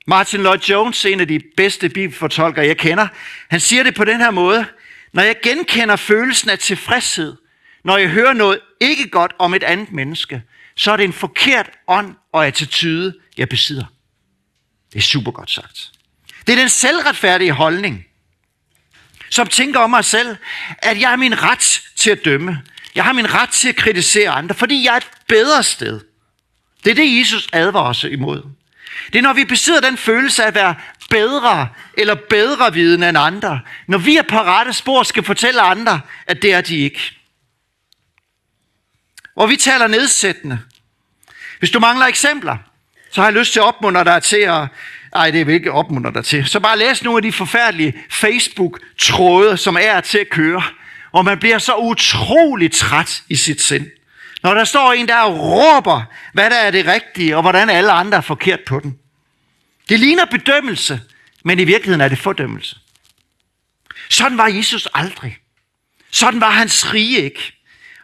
Martin 0.07 0.41
Lloyd 0.41 0.59
Jones, 0.59 1.05
en 1.05 1.19
af 1.19 1.27
de 1.27 1.41
bedste 1.57 1.89
bibelfortolkere, 1.89 2.65
jeg 2.65 2.77
kender, 2.77 3.07
han 3.49 3.59
siger 3.59 3.83
det 3.83 3.95
på 3.95 4.03
den 4.03 4.17
her 4.17 4.31
måde. 4.31 4.65
Når 5.13 5.23
jeg 5.23 5.35
genkender 5.43 5.95
følelsen 5.95 6.49
af 6.49 6.59
tilfredshed, 6.59 7.35
når 7.83 7.97
jeg 7.97 8.09
hører 8.09 8.33
noget 8.33 8.59
ikke 8.81 9.09
godt 9.09 9.33
om 9.39 9.53
et 9.53 9.63
andet 9.63 9.91
menneske, 9.91 10.41
så 10.75 10.91
er 10.91 10.97
det 10.97 11.03
en 11.03 11.13
forkert 11.13 11.69
ånd 11.87 12.15
og 12.31 12.47
attitude, 12.47 13.13
jeg 13.37 13.49
besidder. 13.49 13.85
Det 14.93 14.99
er 14.99 15.03
super 15.03 15.31
godt 15.31 15.51
sagt. 15.51 15.91
Det 16.47 16.53
er 16.53 16.59
den 16.59 16.69
selvretfærdige 16.69 17.51
holdning, 17.51 18.05
som 19.29 19.47
tænker 19.47 19.79
om 19.79 19.89
mig 19.89 20.05
selv, 20.05 20.37
at 20.77 20.99
jeg 20.99 21.09
har 21.09 21.15
min 21.15 21.43
ret 21.43 21.81
til 21.95 22.09
at 22.09 22.25
dømme. 22.25 22.61
Jeg 22.95 23.03
har 23.03 23.13
min 23.13 23.33
ret 23.33 23.49
til 23.49 23.69
at 23.69 23.75
kritisere 23.75 24.29
andre, 24.29 24.55
fordi 24.55 24.83
jeg 24.83 24.93
er 24.93 24.97
et 24.97 25.09
bedre 25.27 25.63
sted. 25.63 26.01
Det 26.83 26.91
er 26.91 26.95
det, 26.95 27.19
Jesus 27.19 27.47
advarer 27.53 27.89
os 27.89 28.03
imod. 28.03 28.43
Det 29.13 29.15
er, 29.15 29.21
når 29.21 29.33
vi 29.33 29.45
besidder 29.45 29.81
den 29.81 29.97
følelse 29.97 30.43
af 30.43 30.47
at 30.47 30.55
være 30.55 30.75
bedre 31.09 31.69
eller 31.93 32.15
bedre 32.29 32.73
viden 32.73 33.03
end 33.03 33.17
andre. 33.17 33.61
Når 33.87 33.97
vi 33.97 34.17
er 34.17 34.21
på 34.21 34.35
rette 34.35 34.73
spor, 34.73 35.03
skal 35.03 35.23
fortælle 35.23 35.61
andre, 35.61 36.01
at 36.27 36.41
det 36.41 36.53
er 36.53 36.61
de 36.61 36.77
ikke. 36.77 37.01
Hvor 39.33 39.47
vi 39.47 39.55
taler 39.55 39.87
nedsættende. 39.87 40.59
Hvis 41.59 41.71
du 41.71 41.79
mangler 41.79 42.05
eksempler, 42.05 42.57
så 43.17 43.21
har 43.21 43.29
jeg 43.29 43.39
lyst 43.39 43.53
til 43.53 43.59
at 43.59 43.65
opmuntre 43.65 44.03
dig 44.03 44.23
til 44.23 44.37
at 44.37 44.67
ej, 45.13 45.31
det 45.31 45.47
vil 45.47 45.55
ikke 45.55 45.71
opmuntre 45.71 46.13
dig 46.13 46.25
til. 46.25 46.45
Så 46.45 46.59
bare 46.59 46.77
læs 46.77 47.03
nogle 47.03 47.17
af 47.17 47.21
de 47.21 47.31
forfærdelige 47.31 47.93
Facebook-tråde, 48.09 49.57
som 49.57 49.77
er 49.81 50.01
til 50.01 50.17
at 50.17 50.29
køre. 50.29 50.63
Og 51.11 51.25
man 51.25 51.39
bliver 51.39 51.57
så 51.57 51.75
utrolig 51.75 52.71
træt 52.71 53.23
i 53.29 53.35
sit 53.35 53.61
sind. 53.61 53.87
Når 54.43 54.53
der 54.53 54.63
står 54.63 54.93
en, 54.93 55.07
der 55.07 55.25
råber, 55.25 56.01
hvad 56.33 56.49
der 56.49 56.55
er 56.55 56.71
det 56.71 56.85
rigtige, 56.85 57.35
og 57.35 57.41
hvordan 57.41 57.69
alle 57.69 57.91
andre 57.91 58.17
er 58.17 58.21
forkert 58.21 58.59
på 58.67 58.79
den. 58.79 58.97
Det 59.89 59.99
ligner 59.99 60.25
bedømmelse, 60.25 61.01
men 61.43 61.59
i 61.59 61.63
virkeligheden 61.63 62.01
er 62.01 62.09
det 62.09 62.17
fordømmelse. 62.17 62.75
Sådan 64.09 64.37
var 64.37 64.47
Jesus 64.47 64.87
aldrig. 64.93 65.37
Sådan 66.11 66.41
var 66.41 66.49
hans 66.49 66.93
rige 66.93 67.21
ikke. 67.21 67.53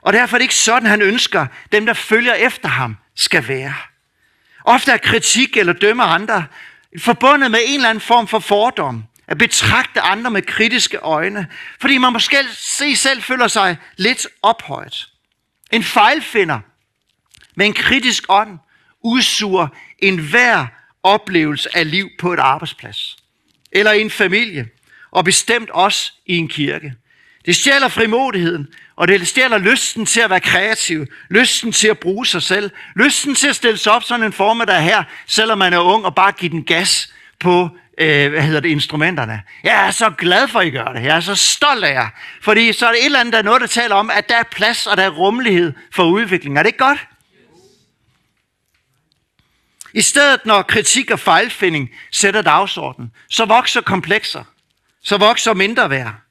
Og 0.02 0.14
derfor 0.14 0.36
er 0.36 0.38
det 0.38 0.44
ikke 0.44 0.56
sådan, 0.56 0.90
han 0.90 1.02
ønsker, 1.02 1.46
dem 1.72 1.86
der 1.86 1.94
følger 1.94 2.34
efter 2.34 2.70
ham, 2.70 2.98
skal 3.16 3.48
være. 3.48 3.74
Ofte 4.64 4.92
er 4.92 4.98
kritik 4.98 5.58
eller 5.58 5.74
dømme 5.74 6.04
andre 6.04 6.46
forbundet 7.00 7.52
med 7.52 7.60
en 7.66 7.76
eller 7.76 7.90
anden 7.90 8.02
form 8.02 8.28
for 8.28 8.40
fordom. 8.40 9.04
At 9.28 9.38
betragte 9.38 10.02
andre 10.02 10.32
med 10.32 10.42
kritiske 10.42 10.98
øjne. 10.98 11.48
Fordi 11.82 11.98
man 11.98 12.14
måske 12.14 12.38
se 12.54 12.96
selv 12.96 13.22
føler 13.22 13.48
sig 13.48 13.78
lidt 13.98 14.28
ophøjet. 14.42 15.10
En 15.72 15.84
fejlfinder 15.84 16.60
med 17.56 17.66
en 17.66 17.74
kritisk 17.74 18.24
ånd 18.30 18.60
udsuger 19.04 19.68
enhver 20.00 20.68
oplevelse 21.04 21.78
af 21.78 21.92
liv 21.92 22.10
på 22.20 22.34
et 22.34 22.40
arbejdsplads. 22.40 23.18
Eller 23.72 23.92
i 23.92 24.02
en 24.02 24.12
familie. 24.12 24.70
Og 25.12 25.26
bestemt 25.26 25.70
også 25.70 26.14
i 26.26 26.38
en 26.38 26.48
kirke. 26.48 26.94
Det 27.46 27.56
stjæler 27.56 27.88
frimodigheden, 27.88 28.68
og 28.96 29.08
det 29.08 29.28
stjæler 29.28 29.58
lysten 29.58 30.06
til 30.06 30.20
at 30.20 30.30
være 30.30 30.40
kreativ, 30.40 31.06
lysten 31.30 31.72
til 31.72 31.88
at 31.88 32.00
bruge 32.00 32.26
sig 32.26 32.44
selv, 32.44 32.72
lysten 32.96 33.36
til 33.36 33.48
at 33.48 33.56
stille 33.56 33.78
sig 33.78 33.92
op 33.94 34.04
sådan 34.04 34.26
en 34.26 34.34
form, 34.34 34.60
der 34.68 34.74
er 34.74 34.82
her, 34.82 35.04
selvom 35.28 35.58
man 35.58 35.74
er 35.74 35.80
ung, 35.80 36.06
og 36.06 36.16
bare 36.16 36.32
give 36.32 36.52
den 36.52 36.64
gas 36.64 37.14
på 37.40 37.70
øh, 37.98 38.32
hvad 38.32 38.42
hedder 38.42 38.60
det, 38.60 38.70
instrumenterne. 38.70 39.42
Jeg 39.64 39.88
er 39.88 39.92
så 39.92 40.10
glad 40.10 40.48
for, 40.48 40.60
at 40.60 40.68
I 40.68 40.70
gør 40.70 40.86
det. 40.86 41.04
Jeg 41.04 41.16
er 41.16 41.20
så 41.20 41.36
stolt 41.36 41.84
af 41.84 41.94
jer. 41.94 42.08
Fordi 42.42 42.74
så 42.74 42.88
er 42.88 42.92
det 42.92 43.00
et 43.00 43.06
eller 43.06 43.20
andet, 43.20 43.34
der 43.34 43.40
er 43.40 43.44
noget, 43.44 43.62
der 43.62 43.68
taler 43.68 43.96
om, 43.96 44.10
at 44.10 44.30
der 44.30 44.36
er 44.36 44.44
plads 44.44 44.88
og 44.88 44.98
der 44.98 45.04
er 45.04 45.10
rummelighed 45.10 45.74
for 45.92 46.04
udvikling. 46.04 46.58
Er 46.58 46.64
det 46.64 46.68
ikke 46.68 46.86
godt? 46.86 47.08
I 49.94 50.02
stedet, 50.02 50.46
når 50.46 50.62
kritik 50.62 51.12
og 51.12 51.20
fejlfinding 51.20 51.90
sætter 52.12 52.42
dagsordenen, 52.42 53.12
så 53.30 53.46
vokser 53.46 53.82
komplekser. 53.82 54.44
Så 55.04 55.18
vokser 55.18 55.54
mindre 55.54 55.90
værd. 55.90 56.23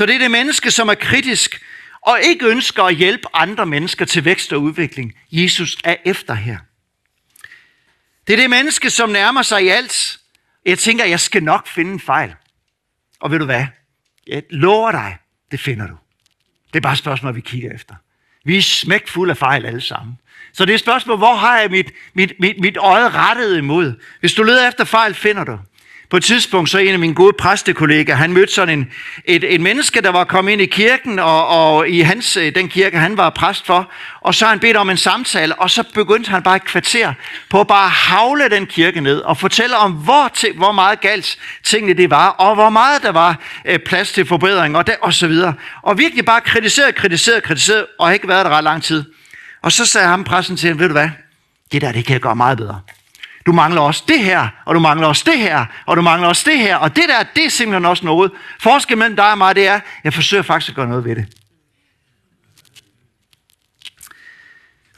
Så 0.00 0.06
det 0.06 0.14
er 0.14 0.18
det 0.18 0.30
menneske, 0.30 0.70
som 0.70 0.88
er 0.88 0.94
kritisk 0.94 1.62
og 2.00 2.20
ikke 2.22 2.46
ønsker 2.46 2.82
at 2.82 2.94
hjælpe 2.94 3.28
andre 3.32 3.66
mennesker 3.66 4.04
til 4.04 4.24
vækst 4.24 4.52
og 4.52 4.62
udvikling. 4.62 5.14
Jesus 5.32 5.76
er 5.84 5.96
efter 6.04 6.34
her. 6.34 6.58
Det 8.26 8.32
er 8.32 8.36
det 8.36 8.50
menneske, 8.50 8.90
som 8.90 9.10
nærmer 9.10 9.42
sig 9.42 9.64
i 9.64 9.68
alt. 9.68 10.18
Jeg 10.66 10.78
tænker, 10.78 11.04
jeg 11.04 11.20
skal 11.20 11.42
nok 11.42 11.66
finde 11.66 11.92
en 11.92 12.00
fejl. 12.00 12.34
Og 13.20 13.30
ved 13.30 13.38
du 13.38 13.44
hvad? 13.44 13.66
Jeg 14.26 14.42
lover 14.50 14.92
dig, 14.92 15.16
det 15.50 15.60
finder 15.60 15.86
du. 15.86 15.96
Det 16.72 16.76
er 16.76 16.80
bare 16.80 16.92
et 16.92 16.98
spørgsmål, 16.98 17.34
vi 17.34 17.40
kigger 17.40 17.74
efter. 17.74 17.94
Vi 18.44 18.56
er 18.56 18.62
smækt 18.62 19.10
fuld 19.10 19.30
af 19.30 19.36
fejl 19.36 19.66
alle 19.66 19.80
sammen. 19.80 20.18
Så 20.52 20.64
det 20.64 20.70
er 20.70 20.74
et 20.74 20.80
spørgsmål, 20.80 21.16
hvor 21.16 21.34
har 21.34 21.58
jeg 21.58 21.70
mit, 21.70 21.92
mit, 22.14 22.32
mit, 22.38 22.60
mit 22.60 22.76
øje 22.76 23.08
rettet 23.08 23.56
imod? 23.56 23.94
Hvis 24.20 24.32
du 24.32 24.42
leder 24.42 24.68
efter 24.68 24.84
fejl, 24.84 25.14
finder 25.14 25.44
du. 25.44 25.58
På 26.10 26.16
et 26.16 26.24
tidspunkt 26.24 26.70
så 26.70 26.78
en 26.78 26.92
af 26.92 26.98
mine 26.98 27.14
gode 27.14 27.32
præstekollegaer, 27.32 28.16
han 28.16 28.32
mødte 28.32 28.52
sådan 28.52 28.78
en, 28.78 28.92
et, 29.24 29.54
et 29.54 29.60
menneske, 29.60 30.00
der 30.00 30.10
var 30.10 30.24
kommet 30.24 30.52
ind 30.52 30.62
i 30.62 30.66
kirken, 30.66 31.18
og, 31.18 31.46
og 31.46 31.88
i 31.88 32.00
hans, 32.00 32.36
øh, 32.36 32.54
den 32.54 32.68
kirke, 32.68 32.98
han 32.98 33.16
var 33.16 33.30
præst 33.30 33.66
for, 33.66 33.90
og 34.20 34.34
så 34.34 34.46
han 34.46 34.58
bedt 34.58 34.76
om 34.76 34.90
en 34.90 34.96
samtale, 34.96 35.54
og 35.54 35.70
så 35.70 35.84
begyndte 35.94 36.30
han 36.30 36.42
bare 36.42 36.56
et 36.56 36.64
kvarter 36.64 37.12
på 37.50 37.60
at 37.60 37.66
bare 37.66 37.88
havle 37.88 38.48
den 38.48 38.66
kirke 38.66 39.00
ned, 39.00 39.18
og 39.18 39.36
fortælle 39.36 39.76
om, 39.76 39.92
hvor, 39.92 40.30
til, 40.34 40.52
hvor 40.56 40.72
meget 40.72 41.00
galt 41.00 41.38
tingene 41.64 41.94
det 41.94 42.10
var, 42.10 42.28
og 42.28 42.54
hvor 42.54 42.70
meget 42.70 43.02
der 43.02 43.12
var 43.12 43.38
øh, 43.64 43.78
plads 43.78 44.12
til 44.12 44.26
forbedring, 44.26 44.76
og, 44.76 44.86
der, 44.86 44.94
og 45.02 45.14
så 45.14 45.26
videre. 45.26 45.54
Og 45.82 45.98
virkelig 45.98 46.24
bare 46.24 46.40
kritiseret, 46.40 46.94
kritiseret, 46.94 47.42
kritiseret, 47.42 47.86
og 47.98 48.12
ikke 48.14 48.28
været 48.28 48.44
der 48.44 48.50
ret 48.50 48.64
lang 48.64 48.82
tid. 48.82 49.04
Og 49.62 49.72
så 49.72 49.86
sagde 49.86 50.06
ham 50.06 50.24
præsten 50.24 50.56
til 50.56 50.68
ham, 50.68 50.78
ved 50.78 50.86
du 50.86 50.92
hvad, 50.92 51.10
det 51.72 51.82
der, 51.82 51.92
det 51.92 52.04
kan 52.04 52.12
jeg 52.12 52.20
gøre 52.20 52.36
meget 52.36 52.58
bedre. 52.58 52.80
Du 53.46 53.52
mangler 53.52 53.80
også 53.80 54.04
det 54.08 54.20
her, 54.20 54.48
og 54.64 54.74
du 54.74 54.80
mangler 54.80 55.06
også 55.06 55.22
det 55.26 55.38
her, 55.38 55.66
og 55.86 55.96
du 55.96 56.02
mangler 56.02 56.28
også 56.28 56.50
det 56.50 56.58
her, 56.58 56.76
og 56.76 56.96
det 56.96 57.04
der, 57.08 57.22
det 57.22 57.44
er 57.44 57.50
simpelthen 57.50 57.84
også 57.84 58.04
noget. 58.06 58.32
Forskel 58.60 58.98
mellem 58.98 59.16
dig 59.16 59.30
og 59.30 59.38
mig, 59.38 59.54
det 59.54 59.66
er, 59.66 59.80
jeg 60.04 60.14
forsøger 60.14 60.42
faktisk 60.42 60.68
at 60.68 60.76
gøre 60.76 60.88
noget 60.88 61.04
ved 61.04 61.16
det. 61.16 61.26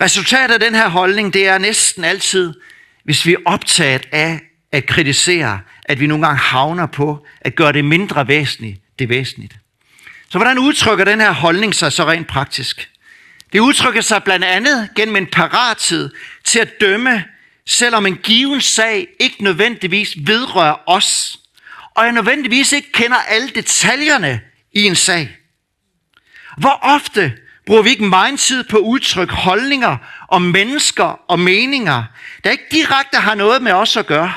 Resultatet 0.00 0.54
af 0.54 0.60
den 0.60 0.74
her 0.74 0.88
holdning, 0.88 1.34
det 1.34 1.48
er 1.48 1.58
næsten 1.58 2.04
altid, 2.04 2.54
hvis 3.04 3.26
vi 3.26 3.32
er 3.32 3.38
optaget 3.44 4.06
af 4.12 4.40
at 4.72 4.86
kritisere, 4.86 5.60
at 5.84 6.00
vi 6.00 6.06
nogle 6.06 6.26
gange 6.26 6.38
havner 6.38 6.86
på 6.86 7.26
at 7.40 7.54
gøre 7.54 7.72
det 7.72 7.84
mindre 7.84 8.28
væsentligt, 8.28 8.80
det 8.98 9.08
væsentligt. 9.08 9.56
Så 10.28 10.38
hvordan 10.38 10.58
udtrykker 10.58 11.04
den 11.04 11.20
her 11.20 11.32
holdning 11.32 11.74
sig 11.74 11.92
så 11.92 12.04
rent 12.04 12.26
praktisk? 12.26 12.88
Det 13.52 13.60
udtrykker 13.60 14.00
sig 14.00 14.24
blandt 14.24 14.44
andet 14.44 14.88
gennem 14.96 15.16
en 15.16 15.26
parathed 15.26 16.10
til 16.44 16.58
at 16.58 16.80
dømme 16.80 17.24
selvom 17.72 18.06
en 18.06 18.16
given 18.16 18.60
sag 18.60 19.08
ikke 19.20 19.44
nødvendigvis 19.44 20.14
vedrører 20.16 20.76
os, 20.86 21.38
og 21.94 22.04
jeg 22.04 22.12
nødvendigvis 22.12 22.72
ikke 22.72 22.92
kender 22.92 23.16
alle 23.16 23.48
detaljerne 23.48 24.40
i 24.72 24.82
en 24.82 24.96
sag. 24.96 25.36
Hvor 26.58 26.78
ofte 26.82 27.32
bruger 27.66 27.82
vi 27.82 27.90
ikke 27.90 28.04
meget 28.04 28.40
tid 28.40 28.64
på 28.64 28.76
at 28.76 28.82
udtrykke 28.82 29.34
holdninger 29.34 29.96
om 30.28 30.42
mennesker 30.42 31.04
og 31.04 31.40
meninger, 31.40 32.04
der 32.44 32.50
ikke 32.50 32.66
direkte 32.70 33.16
har 33.16 33.34
noget 33.34 33.62
med 33.62 33.72
os 33.72 33.96
at 33.96 34.06
gøre, 34.06 34.32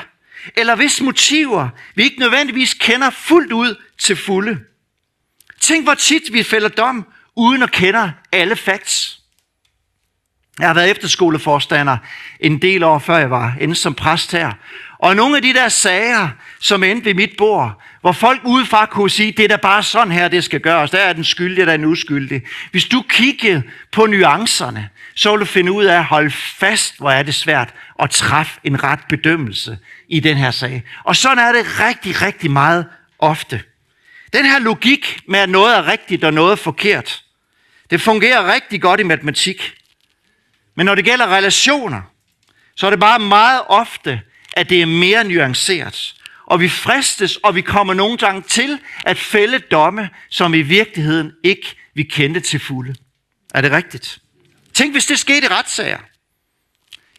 eller 0.56 0.74
hvis 0.74 1.00
motiver 1.00 1.68
vi 1.94 2.02
ikke 2.02 2.18
nødvendigvis 2.18 2.74
kender 2.74 3.10
fuldt 3.10 3.52
ud 3.52 3.82
til 3.98 4.16
fulde. 4.16 4.58
Tænk, 5.60 5.84
hvor 5.84 5.94
tit 5.94 6.32
vi 6.32 6.42
fælder 6.42 6.68
dom, 6.68 7.06
uden 7.36 7.62
at 7.62 7.70
kende 7.70 8.12
alle 8.32 8.56
facts. 8.56 9.15
Jeg 10.60 10.68
har 10.68 10.74
været 10.74 10.90
efterskoleforstander 10.90 11.96
en 12.40 12.62
del 12.62 12.82
år 12.82 12.98
før 12.98 13.16
jeg 13.16 13.30
var 13.30 13.56
inde 13.60 13.74
som 13.74 13.94
præst 13.94 14.32
her. 14.32 14.52
Og 14.98 15.16
nogle 15.16 15.36
af 15.36 15.42
de 15.42 15.52
der 15.52 15.68
sager, 15.68 16.28
som 16.60 16.82
endte 16.82 17.04
ved 17.04 17.14
mit 17.14 17.30
bord, 17.38 17.82
hvor 18.00 18.12
folk 18.12 18.40
udefra 18.44 18.86
kunne 18.86 19.10
sige, 19.10 19.32
det 19.32 19.44
er 19.44 19.48
da 19.48 19.56
bare 19.56 19.82
sådan 19.82 20.12
her, 20.12 20.28
det 20.28 20.44
skal 20.44 20.60
gøres. 20.60 20.90
Der 20.90 20.98
er 20.98 21.12
den 21.12 21.24
skyldige, 21.24 21.66
der 21.66 21.72
er 21.72 21.76
den 21.76 21.86
uskyldige. 21.86 22.42
Hvis 22.70 22.84
du 22.84 23.04
kiggede 23.08 23.62
på 23.92 24.06
nuancerne, 24.06 24.88
så 25.14 25.30
vil 25.30 25.40
du 25.40 25.44
finde 25.44 25.72
ud 25.72 25.84
af 25.84 25.96
at 25.96 26.04
holde 26.04 26.30
fast, 26.30 26.98
hvor 26.98 27.10
er 27.10 27.22
det 27.22 27.34
svært 27.34 27.74
at 27.98 28.10
træffe 28.10 28.60
en 28.64 28.84
ret 28.84 29.00
bedømmelse 29.08 29.78
i 30.08 30.20
den 30.20 30.36
her 30.36 30.50
sag. 30.50 30.82
Og 31.04 31.16
sådan 31.16 31.38
er 31.38 31.52
det 31.52 31.80
rigtig, 31.80 32.22
rigtig 32.22 32.50
meget 32.50 32.86
ofte. 33.18 33.62
Den 34.32 34.46
her 34.46 34.58
logik 34.58 35.18
med, 35.28 35.38
at 35.38 35.48
noget 35.48 35.76
er 35.76 35.86
rigtigt 35.86 36.24
og 36.24 36.34
noget 36.34 36.52
er 36.52 36.56
forkert, 36.56 37.22
det 37.90 38.00
fungerer 38.00 38.54
rigtig 38.54 38.80
godt 38.80 39.00
i 39.00 39.02
matematik. 39.02 39.74
Men 40.76 40.86
når 40.86 40.94
det 40.94 41.04
gælder 41.04 41.26
relationer, 41.26 42.02
så 42.76 42.86
er 42.86 42.90
det 42.90 43.00
bare 43.00 43.18
meget 43.18 43.62
ofte, 43.66 44.20
at 44.52 44.70
det 44.70 44.82
er 44.82 44.86
mere 44.86 45.24
nuanceret. 45.24 46.14
Og 46.46 46.60
vi 46.60 46.68
fristes, 46.68 47.36
og 47.36 47.54
vi 47.54 47.60
kommer 47.60 47.94
nogle 47.94 48.18
gange 48.18 48.42
til 48.42 48.78
at 49.04 49.18
fælde 49.18 49.58
domme, 49.58 50.10
som 50.30 50.54
i 50.54 50.62
virkeligheden 50.62 51.32
ikke 51.44 51.76
vi 51.94 52.02
kendte 52.02 52.40
til 52.40 52.60
fulde. 52.60 52.94
Er 53.54 53.60
det 53.60 53.72
rigtigt? 53.72 54.18
Tænk, 54.74 54.94
hvis 54.94 55.06
det 55.06 55.18
skete 55.18 55.46
i 55.46 55.48
retssager. 55.48 55.98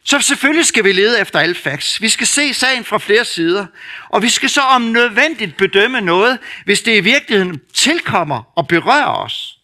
Så 0.03 0.21
selvfølgelig 0.21 0.65
skal 0.65 0.83
vi 0.83 0.91
lede 0.91 1.21
efter 1.21 1.39
alle 1.39 1.55
facts. 1.55 2.01
Vi 2.01 2.09
skal 2.09 2.27
se 2.27 2.53
sagen 2.53 2.85
fra 2.85 2.97
flere 2.97 3.25
sider. 3.25 3.65
Og 4.09 4.21
vi 4.21 4.29
skal 4.29 4.49
så 4.49 4.61
om 4.61 4.81
nødvendigt 4.81 5.57
bedømme 5.57 6.01
noget, 6.01 6.39
hvis 6.65 6.81
det 6.81 6.97
i 6.97 6.99
virkeligheden 6.99 7.61
tilkommer 7.73 8.43
og 8.55 8.67
berører 8.67 9.13
os. 9.13 9.57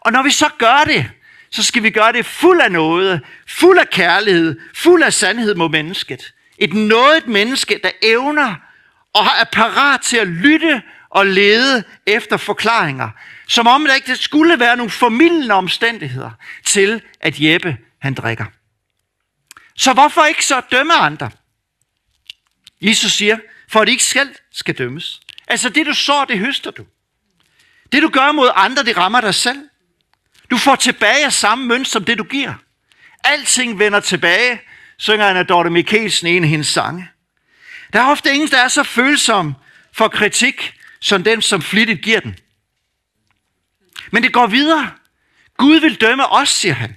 Og 0.00 0.12
når 0.12 0.22
vi 0.22 0.30
så 0.30 0.48
gør 0.58 0.84
det, 0.86 1.10
så 1.56 1.62
skal 1.62 1.82
vi 1.82 1.90
gøre 1.90 2.12
det 2.12 2.26
fuld 2.26 2.60
af 2.60 2.72
noget, 2.72 3.20
fuld 3.46 3.78
af 3.78 3.90
kærlighed, 3.90 4.60
fuld 4.74 5.02
af 5.02 5.12
sandhed 5.12 5.54
mod 5.54 5.68
mennesket. 5.68 6.34
Et 6.58 6.74
noget 6.74 7.26
menneske, 7.26 7.80
der 7.82 7.90
evner 8.02 8.54
og 9.12 9.24
er 9.40 9.44
parat 9.52 10.00
til 10.00 10.16
at 10.16 10.26
lytte 10.26 10.82
og 11.10 11.26
lede 11.26 11.84
efter 12.06 12.36
forklaringer. 12.36 13.10
Som 13.48 13.66
om 13.66 13.84
der 13.84 13.94
ikke 13.94 14.16
skulle 14.16 14.60
være 14.60 14.76
nogle 14.76 14.90
formidlende 14.90 15.54
omstændigheder 15.54 16.30
til, 16.64 17.02
at 17.20 17.40
Jeppe 17.40 17.76
han 17.98 18.14
drikker. 18.14 18.44
Så 19.76 19.92
hvorfor 19.92 20.24
ikke 20.24 20.44
så 20.44 20.60
dømme 20.72 20.94
andre? 20.94 21.30
Jesus 22.80 23.12
siger, 23.12 23.38
for 23.68 23.80
at 23.80 23.86
de 23.86 23.92
ikke 23.92 24.04
selv 24.04 24.34
skal 24.52 24.78
dømmes. 24.78 25.20
Altså 25.46 25.68
det 25.68 25.86
du 25.86 25.94
sår, 25.94 26.24
det 26.24 26.38
høster 26.38 26.70
du. 26.70 26.86
Det 27.92 28.02
du 28.02 28.08
gør 28.08 28.32
mod 28.32 28.50
andre, 28.54 28.84
det 28.84 28.96
rammer 28.96 29.20
dig 29.20 29.34
selv. 29.34 29.58
Du 30.50 30.58
får 30.58 30.76
tilbage 30.76 31.24
af 31.24 31.32
samme 31.32 31.66
mønster 31.66 31.92
som 31.92 32.04
det 32.04 32.18
du 32.18 32.24
giver. 32.24 32.54
Alting 33.24 33.78
vender 33.78 34.00
tilbage, 34.00 34.60
synger 34.98 35.26
Anna 35.26 35.42
Dorte 35.42 35.70
Mikkelsen 35.70 36.26
en 36.26 36.42
af 36.42 36.48
hendes 36.48 36.66
sange. 36.66 37.08
Der 37.92 38.00
er 38.00 38.06
ofte 38.06 38.34
ingen, 38.34 38.50
der 38.50 38.58
er 38.58 38.68
så 38.68 38.82
følsom 38.82 39.54
for 39.92 40.08
kritik, 40.08 40.74
som 41.00 41.24
den, 41.24 41.42
som 41.42 41.62
flittigt 41.62 42.02
giver 42.02 42.20
den. 42.20 42.36
Men 44.10 44.22
det 44.22 44.32
går 44.32 44.46
videre. 44.46 44.90
Gud 45.56 45.80
vil 45.80 46.00
dømme 46.00 46.26
os, 46.26 46.48
siger 46.48 46.74
han. 46.74 46.96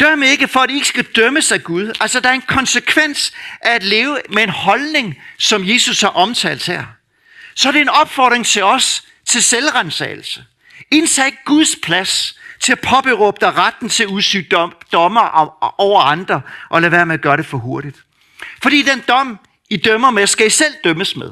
Døm 0.00 0.22
ikke, 0.22 0.48
for 0.48 0.60
at 0.60 0.70
I 0.70 0.74
ikke 0.74 0.86
skal 0.86 1.04
dømmes 1.04 1.52
af 1.52 1.62
Gud. 1.62 1.92
Altså, 2.00 2.20
der 2.20 2.28
er 2.28 2.32
en 2.32 2.42
konsekvens 2.42 3.32
af 3.60 3.74
at 3.74 3.82
leve 3.82 4.20
med 4.30 4.42
en 4.42 4.48
holdning, 4.48 5.22
som 5.38 5.68
Jesus 5.68 6.00
har 6.00 6.08
omtalt 6.08 6.66
her. 6.66 6.84
Så 7.54 7.72
det 7.72 7.78
er 7.78 7.82
en 7.82 7.88
opfordring 7.88 8.46
til 8.46 8.62
os 8.62 9.04
til 9.26 9.42
selvrensagelse. 9.42 10.44
Indsag 10.90 11.32
Guds 11.44 11.76
plads 11.82 12.38
til 12.60 12.72
at 12.72 12.80
påberåbe 12.80 13.36
dig 13.40 13.56
retten 13.56 13.88
til 13.88 14.02
at 14.04 14.50
dom, 14.50 14.74
dommer 14.92 15.54
over 15.78 16.00
andre, 16.00 16.40
og 16.68 16.80
lade 16.82 16.92
være 16.92 17.06
med 17.06 17.14
at 17.14 17.20
gøre 17.20 17.36
det 17.36 17.46
for 17.46 17.58
hurtigt. 17.58 17.96
Fordi 18.62 18.82
den 18.82 19.02
dom, 19.08 19.38
I 19.70 19.76
dømmer 19.76 20.10
med, 20.10 20.26
skal 20.26 20.46
I 20.46 20.50
selv 20.50 20.74
dømmes 20.84 21.16
med. 21.16 21.30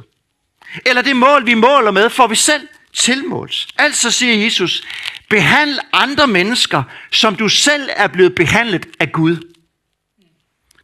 Eller 0.87 1.03
det 1.03 1.17
mål, 1.17 1.47
vi 1.47 1.55
måler 1.55 1.91
med, 1.91 2.11
får 2.11 2.27
vi 2.27 2.35
selv 2.35 2.69
tilmåls. 2.95 3.69
Altså 3.79 4.11
siger 4.11 4.45
Jesus, 4.45 4.83
behandl 5.31 5.79
andre 5.93 6.27
mennesker, 6.27 6.83
som 7.13 7.37
du 7.37 7.49
selv 7.49 7.89
er 7.97 8.07
blevet 8.07 8.35
behandlet 8.35 8.87
af 9.01 9.13
Gud. 9.13 9.53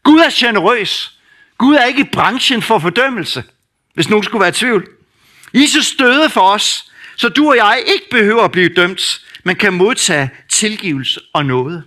Gud 0.03 0.19
er 0.21 0.31
generøs. 0.33 1.19
Gud 1.59 1.75
er 1.75 1.85
ikke 1.85 2.01
i 2.01 2.09
branchen 2.13 2.63
for 2.63 2.79
fordømmelse, 2.79 3.45
hvis 3.95 4.09
nogen 4.09 4.25
skulle 4.25 4.41
være 4.41 4.49
i 4.49 4.53
tvivl. 4.53 4.89
Jesus 5.55 5.93
døde 5.99 6.31
for 6.31 6.41
os, 6.41 6.92
så 7.17 7.29
du 7.29 7.49
og 7.49 7.57
jeg 7.57 7.83
ikke 7.87 8.11
behøver 8.11 8.43
at 8.43 8.53
blive 8.53 8.69
dømt, 8.69 9.21
men 9.45 9.57
kan 9.57 9.73
modtage 9.73 10.31
tilgivelse 10.49 11.21
og 11.33 11.47
noget. 11.47 11.85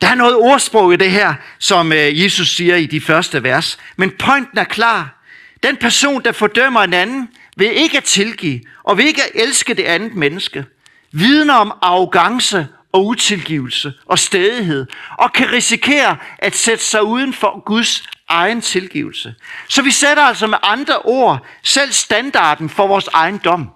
Der 0.00 0.08
er 0.08 0.14
noget 0.14 0.36
ordsprog 0.36 0.92
i 0.92 0.96
det 0.96 1.10
her, 1.10 1.34
som 1.58 1.92
øh, 1.92 2.22
Jesus 2.22 2.48
siger 2.56 2.76
i 2.76 2.86
de 2.86 3.00
første 3.00 3.42
vers. 3.42 3.78
Men 3.96 4.10
pointen 4.10 4.58
er 4.58 4.64
klar. 4.64 5.24
Den 5.62 5.76
person, 5.76 6.24
der 6.24 6.32
fordømmer 6.32 6.80
en 6.80 6.94
anden, 6.94 7.28
vil 7.56 7.72
ikke 7.72 7.96
at 7.96 8.04
tilgive, 8.04 8.60
og 8.84 8.98
vil 8.98 9.06
ikke 9.06 9.22
at 9.22 9.30
elske 9.34 9.74
det 9.74 9.82
andet 9.82 10.14
menneske. 10.14 10.64
Vidner 11.12 11.54
om 11.54 11.72
arrogance 11.82 12.66
og 12.92 13.06
utilgivelse 13.06 13.92
og 14.06 14.18
stedighed, 14.18 14.86
og 15.18 15.32
kan 15.32 15.52
risikere 15.52 16.16
at 16.38 16.56
sætte 16.56 16.84
sig 16.84 17.02
uden 17.02 17.32
for 17.32 17.64
Guds 17.64 18.04
egen 18.28 18.60
tilgivelse. 18.60 19.34
Så 19.68 19.82
vi 19.82 19.90
sætter 19.90 20.22
altså 20.22 20.46
med 20.46 20.58
andre 20.62 20.98
ord 20.98 21.46
selv 21.62 21.92
standarden 21.92 22.68
for 22.68 22.86
vores 22.86 23.08
egen 23.12 23.38
dom. 23.38 23.70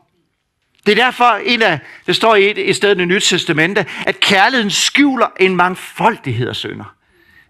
Det 0.87 0.99
er 0.99 1.05
derfor, 1.05 1.41
en 1.45 1.63
af, 1.63 1.79
det 2.07 2.17
står 2.17 2.35
i 2.35 2.51
et, 2.51 2.69
et 2.71 2.77
sted 2.77 2.97
i 2.97 2.99
det 2.99 3.09
nye 3.09 3.21
testamente, 3.21 3.87
at 4.07 4.21
kærligheden 4.21 4.71
skjuler 4.71 5.27
en 5.41 5.57
mangfoldighed 5.57 6.49
af 6.49 6.57
synder. 6.57 6.95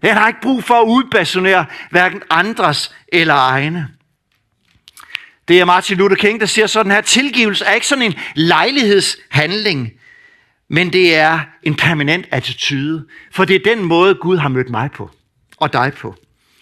Den 0.01 0.13
har 0.13 0.27
ikke 0.27 0.41
brug 0.41 0.63
for 0.63 0.81
at 0.81 0.85
udbasonere 0.87 1.65
hverken 1.91 2.21
andres 2.29 2.95
eller 3.07 3.33
egne. 3.33 3.87
Det 5.47 5.59
er 5.59 5.65
Martin 5.65 5.97
Luther 5.97 6.15
King, 6.15 6.39
der 6.39 6.45
siger 6.45 6.67
sådan 6.67 6.91
her, 6.91 7.01
tilgivelse 7.01 7.65
er 7.65 7.73
ikke 7.73 7.87
sådan 7.87 8.01
en 8.01 8.13
lejlighedshandling, 8.35 9.91
men 10.67 10.93
det 10.93 11.15
er 11.15 11.39
en 11.63 11.75
permanent 11.75 12.25
attitude. 12.31 13.05
For 13.31 13.45
det 13.45 13.55
er 13.55 13.75
den 13.75 13.83
måde, 13.83 14.15
Gud 14.15 14.37
har 14.37 14.49
mødt 14.49 14.69
mig 14.69 14.91
på, 14.91 15.11
og 15.57 15.73
dig 15.73 15.93
på. 15.93 16.15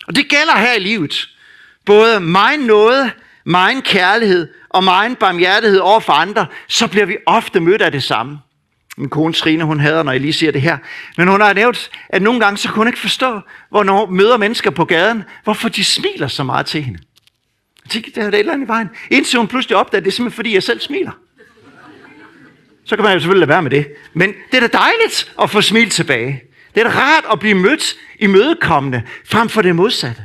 Og 0.08 0.16
det 0.16 0.30
gælder 0.30 0.58
her 0.58 0.74
i 0.74 0.80
livet. 0.80 1.30
Både 1.86 2.20
mig 2.20 2.58
noget, 2.58 3.12
mig 3.46 3.84
kærlighed 3.84 4.48
og 4.70 4.84
mig 4.84 5.18
barmhjertighed 5.18 5.80
over 5.80 6.00
for 6.00 6.14
andre, 6.14 6.46
så 6.68 6.88
bliver 6.88 7.06
vi 7.06 7.18
ofte 7.26 7.60
mødt 7.60 7.82
af 7.82 7.92
det 7.92 8.04
samme. 8.04 8.40
Min 8.98 9.10
kone 9.10 9.34
Trine, 9.34 9.64
hun 9.64 9.80
hader, 9.80 10.04
når 10.04 10.12
jeg 10.12 10.22
lige 10.22 10.34
siger 10.34 10.52
det 10.52 10.62
her. 10.62 10.78
Men 11.18 11.28
hun 11.28 11.42
har 11.42 11.54
nævnt, 11.54 11.90
at 12.10 12.22
nogle 12.22 12.40
gange 12.40 12.58
så 12.58 12.68
kunne 12.68 12.78
hun 12.78 12.88
ikke 12.88 13.00
forstå, 13.00 13.40
hvornår 13.70 14.06
hun 14.06 14.18
møder 14.18 14.38
mennesker 14.38 14.70
på 14.70 14.86
gaden, 14.86 15.24
hvorfor 15.44 15.70
de 15.70 15.84
smiler 15.84 16.28
så 16.28 16.44
meget 16.44 16.66
til 16.66 16.84
hende. 16.84 17.00
Jeg 17.84 17.90
tænkte, 17.90 18.12
der 18.16 18.22
er 18.22 18.28
et 18.28 18.40
eller 18.40 18.54
andet 18.54 18.66
i 18.66 18.68
vejen. 18.68 18.90
Indtil 19.12 19.38
hun 19.38 19.48
pludselig 19.48 19.78
opdager, 19.78 20.00
at 20.00 20.06
det 20.06 20.12
er 20.12 20.16
simpelthen 20.16 20.36
fordi, 20.36 20.54
jeg 20.54 20.64
selv 20.64 20.80
smiler. 20.80 21.12
Så 22.86 22.96
kan 22.96 23.04
man 23.04 23.14
jo 23.14 23.20
selvfølgelig 23.20 23.40
lade 23.40 23.50
være 23.50 23.62
med 23.62 23.72
det. 23.72 23.88
Men 24.14 24.34
det 24.52 24.64
er 24.64 24.68
da 24.68 24.78
dejligt 24.78 25.34
at 25.42 25.50
få 25.50 25.62
smil 25.62 25.90
tilbage. 25.90 26.44
Det 26.76 26.84
er 26.84 26.90
da 26.90 27.00
rart 27.00 27.24
at 27.32 27.40
blive 27.40 27.56
mødt 27.56 27.96
i 28.20 28.28
mødekommende, 28.28 29.04
frem 29.26 29.50
for 29.50 29.62
det 29.62 29.76
modsatte. 29.76 30.22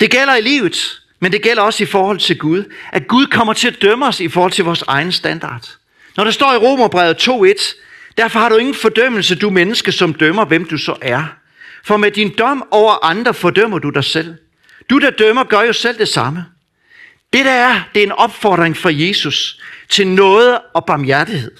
Det 0.00 0.10
gælder 0.10 0.34
i 0.34 0.40
livet, 0.40 1.00
men 1.20 1.32
det 1.32 1.42
gælder 1.42 1.62
også 1.62 1.82
i 1.82 1.86
forhold 1.86 2.18
til 2.18 2.38
Gud. 2.38 2.64
At 2.92 3.08
Gud 3.08 3.26
kommer 3.26 3.52
til 3.52 3.68
at 3.68 3.82
dømme 3.82 4.06
os 4.06 4.20
i 4.20 4.28
forhold 4.28 4.52
til 4.52 4.64
vores 4.64 4.82
egen 4.82 5.12
standard. 5.12 5.70
Når 6.16 6.24
der 6.24 6.30
står 6.30 6.52
i 6.52 6.56
Romerbrevet 6.56 7.28
2.1, 7.28 7.76
derfor 8.18 8.38
har 8.38 8.48
du 8.48 8.56
ingen 8.56 8.74
fordømmelse, 8.74 9.34
du 9.34 9.50
menneske, 9.50 9.92
som 9.92 10.14
dømmer, 10.14 10.44
hvem 10.44 10.64
du 10.64 10.78
så 10.78 10.96
er. 11.02 11.24
For 11.84 11.96
med 11.96 12.10
din 12.10 12.34
dom 12.38 12.68
over 12.70 13.04
andre 13.04 13.34
fordømmer 13.34 13.78
du 13.78 13.90
dig 13.90 14.04
selv. 14.04 14.34
Du, 14.90 14.98
der 14.98 15.10
dømmer, 15.10 15.44
gør 15.44 15.60
jo 15.60 15.72
selv 15.72 15.98
det 15.98 16.08
samme. 16.08 16.44
Det 17.32 17.44
der 17.44 17.50
er, 17.50 17.80
det 17.94 18.00
er 18.00 18.06
en 18.06 18.12
opfordring 18.12 18.76
fra 18.76 18.90
Jesus 18.92 19.60
til 19.88 20.06
noget 20.06 20.58
og 20.74 20.84
barmhjertighed. 20.84 21.50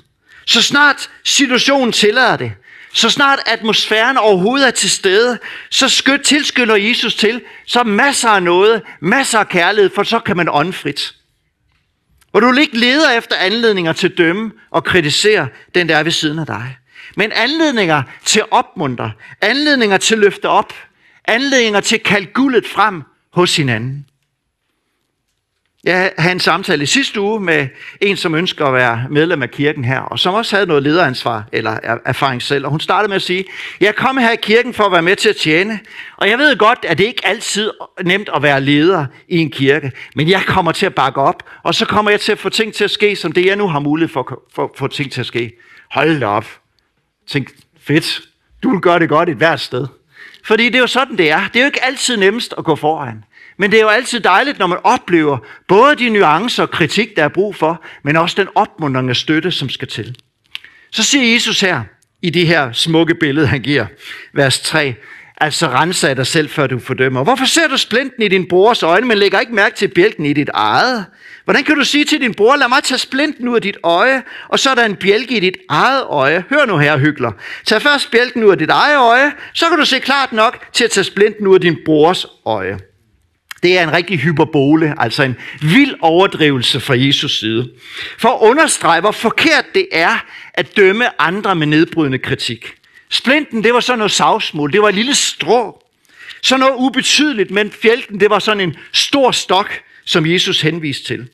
Så 0.46 0.62
snart 0.62 1.10
situationen 1.24 1.92
tillader 1.92 2.36
det, 2.36 2.52
så 2.96 3.10
snart 3.10 3.38
atmosfæren 3.46 4.16
overhovedet 4.16 4.66
er 4.66 4.70
til 4.70 4.90
stede, 4.90 5.38
så 5.70 5.88
skyld, 5.88 6.24
tilskynder 6.24 6.76
Jesus 6.76 7.14
til, 7.14 7.42
så 7.66 7.82
masser 7.82 8.28
af 8.28 8.42
noget, 8.42 8.82
masser 9.00 9.38
af 9.38 9.48
kærlighed, 9.48 9.90
for 9.94 10.02
så 10.02 10.18
kan 10.18 10.36
man 10.36 10.48
åndfrit. 10.48 11.14
Og 12.32 12.42
du 12.42 12.52
ikke 12.52 12.78
leder 12.78 13.10
efter 13.10 13.36
anledninger 13.36 13.92
til 13.92 14.08
at 14.08 14.18
dømme 14.18 14.52
og 14.70 14.84
kritisere 14.84 15.48
den, 15.74 15.88
der 15.88 15.96
er 15.96 16.02
ved 16.02 16.12
siden 16.12 16.38
af 16.38 16.46
dig. 16.46 16.78
Men 17.16 17.32
anledninger 17.32 18.02
til 18.24 18.40
at 18.40 18.46
opmuntre, 18.50 19.12
anledninger 19.40 19.96
til 19.96 20.14
at 20.14 20.20
løfte 20.20 20.48
op, 20.48 20.72
anledninger 21.24 21.80
til 21.80 21.96
at 21.96 22.02
kalde 22.02 22.26
guldet 22.26 22.66
frem 22.66 23.02
hos 23.32 23.56
hinanden. 23.56 24.06
Jeg 25.86 26.12
havde 26.18 26.32
en 26.32 26.40
samtale 26.40 26.82
i 26.82 26.86
sidste 26.86 27.20
uge 27.20 27.40
med 27.40 27.68
en, 28.00 28.16
som 28.16 28.34
ønsker 28.34 28.66
at 28.66 28.74
være 28.74 29.06
medlem 29.10 29.42
af 29.42 29.50
kirken 29.50 29.84
her, 29.84 30.00
og 30.00 30.18
som 30.18 30.34
også 30.34 30.56
havde 30.56 30.66
noget 30.66 30.82
lederansvar 30.82 31.44
eller 31.52 31.98
erfaring 32.04 32.42
selv. 32.42 32.64
Og 32.64 32.70
hun 32.70 32.80
startede 32.80 33.08
med 33.08 33.16
at 33.16 33.22
sige, 33.22 33.44
jeg 33.80 33.94
kom 33.94 34.18
her 34.18 34.30
i 34.30 34.36
kirken 34.42 34.74
for 34.74 34.84
at 34.84 34.92
være 34.92 35.02
med 35.02 35.16
til 35.16 35.28
at 35.28 35.36
tjene, 35.36 35.80
og 36.16 36.28
jeg 36.28 36.38
ved 36.38 36.56
godt, 36.56 36.78
at 36.88 36.98
det 36.98 37.04
ikke 37.04 37.26
altid 37.26 37.70
er 37.98 38.02
nemt 38.02 38.28
at 38.34 38.42
være 38.42 38.60
leder 38.60 39.06
i 39.28 39.38
en 39.38 39.50
kirke, 39.50 39.92
men 40.14 40.28
jeg 40.28 40.42
kommer 40.46 40.72
til 40.72 40.86
at 40.86 40.94
bakke 40.94 41.20
op, 41.20 41.42
og 41.62 41.74
så 41.74 41.86
kommer 41.86 42.10
jeg 42.10 42.20
til 42.20 42.32
at 42.32 42.38
få 42.38 42.48
ting 42.48 42.74
til 42.74 42.84
at 42.84 42.90
ske, 42.90 43.16
som 43.16 43.32
det 43.32 43.46
jeg 43.46 43.56
nu 43.56 43.68
har 43.68 43.80
mulighed 43.80 44.12
for 44.12 44.64
at 44.64 44.70
få 44.76 44.86
ting 44.86 45.12
til 45.12 45.20
at 45.20 45.26
ske. 45.26 45.52
Hold 45.90 46.20
da 46.20 46.26
op. 46.26 46.46
Tænk, 47.26 47.48
fedt, 47.80 48.20
du 48.62 48.70
vil 48.70 48.80
gøre 48.80 48.98
det 48.98 49.08
godt 49.08 49.28
et 49.28 49.36
hvert 49.36 49.60
sted. 49.60 49.86
Fordi 50.44 50.64
det 50.64 50.74
er 50.74 50.80
jo 50.80 50.86
sådan, 50.86 51.18
det 51.18 51.30
er. 51.30 51.48
Det 51.48 51.56
er 51.56 51.60
jo 51.60 51.66
ikke 51.66 51.84
altid 51.84 52.16
nemmest 52.16 52.54
at 52.58 52.64
gå 52.64 52.76
foran. 52.76 53.24
Men 53.58 53.70
det 53.70 53.76
er 53.76 53.82
jo 53.82 53.88
altid 53.88 54.20
dejligt, 54.20 54.58
når 54.58 54.66
man 54.66 54.78
oplever 54.84 55.38
både 55.68 55.96
de 55.96 56.08
nuancer 56.08 56.62
og 56.62 56.70
kritik, 56.70 57.16
der 57.16 57.24
er 57.24 57.28
brug 57.28 57.56
for, 57.56 57.82
men 58.02 58.16
også 58.16 58.34
den 58.38 58.48
opmuntrende 58.54 59.14
støtte, 59.14 59.50
som 59.50 59.68
skal 59.68 59.88
til. 59.88 60.16
Så 60.90 61.02
siger 61.02 61.32
Jesus 61.32 61.60
her, 61.60 61.82
i 62.22 62.30
det 62.30 62.46
her 62.46 62.72
smukke 62.72 63.14
billede, 63.14 63.46
han 63.46 63.60
giver, 63.60 63.86
vers 64.32 64.60
3, 64.60 64.94
altså 65.40 65.68
rense 65.68 66.14
dig 66.14 66.26
selv, 66.26 66.48
før 66.48 66.66
du 66.66 66.78
fordømmer. 66.78 67.24
Hvorfor 67.24 67.44
ser 67.44 67.68
du 67.68 67.76
splinten 67.76 68.22
i 68.22 68.28
din 68.28 68.48
brors 68.48 68.82
øjne, 68.82 69.06
men 69.06 69.18
lægger 69.18 69.40
ikke 69.40 69.54
mærke 69.54 69.76
til 69.76 69.88
bjælken 69.88 70.26
i 70.26 70.32
dit 70.32 70.50
eget? 70.54 71.06
Hvordan 71.44 71.64
kan 71.64 71.76
du 71.76 71.84
sige 71.84 72.04
til 72.04 72.20
din 72.20 72.34
bror, 72.34 72.56
lad 72.56 72.68
mig 72.68 72.82
tage 72.82 72.98
splinten 72.98 73.48
ud 73.48 73.56
af 73.56 73.62
dit 73.62 73.76
øje, 73.82 74.22
og 74.48 74.58
så 74.58 74.70
er 74.70 74.74
der 74.74 74.84
en 74.84 74.96
bjælke 74.96 75.36
i 75.36 75.40
dit 75.40 75.56
eget 75.68 76.04
øje. 76.08 76.44
Hør 76.50 76.66
nu 76.66 76.78
her, 76.78 76.98
hygler. 76.98 77.32
Tag 77.64 77.82
først 77.82 78.10
bjælken 78.10 78.44
ud 78.44 78.50
af 78.50 78.58
dit 78.58 78.70
eget 78.70 78.98
øje, 78.98 79.32
så 79.52 79.68
kan 79.68 79.78
du 79.78 79.84
se 79.84 79.98
klart 79.98 80.32
nok 80.32 80.66
til 80.72 80.84
at 80.84 80.90
tage 80.90 81.04
splinten 81.04 81.46
ud 81.46 81.54
af 81.54 81.60
din 81.60 81.76
brors 81.84 82.26
øje. 82.46 82.78
Det 83.62 83.78
er 83.78 83.82
en 83.82 83.92
rigtig 83.92 84.18
hyperbole, 84.18 84.94
altså 84.98 85.22
en 85.22 85.36
vild 85.60 85.94
overdrivelse 86.00 86.80
fra 86.80 86.94
Jesus 86.98 87.38
side. 87.38 87.70
For 88.18 88.28
at 88.28 88.48
understrege, 88.50 89.00
hvor 89.00 89.10
forkert 89.10 89.64
det 89.74 89.88
er 89.92 90.24
at 90.54 90.76
dømme 90.76 91.20
andre 91.20 91.54
med 91.54 91.66
nedbrydende 91.66 92.18
kritik. 92.18 92.74
Splinten, 93.08 93.64
det 93.64 93.74
var 93.74 93.80
sådan 93.80 93.98
noget 93.98 94.12
savsmål, 94.12 94.72
det 94.72 94.82
var 94.82 94.88
et 94.88 94.94
lille 94.94 95.14
strå. 95.14 95.82
Sådan 96.42 96.60
noget 96.60 96.74
ubetydeligt, 96.76 97.50
men 97.50 97.70
fjelten, 97.70 98.20
det 98.20 98.30
var 98.30 98.38
sådan 98.38 98.60
en 98.60 98.76
stor 98.92 99.30
stok, 99.30 99.80
som 100.04 100.26
Jesus 100.26 100.60
henviste 100.60 101.04
til. 101.04 101.28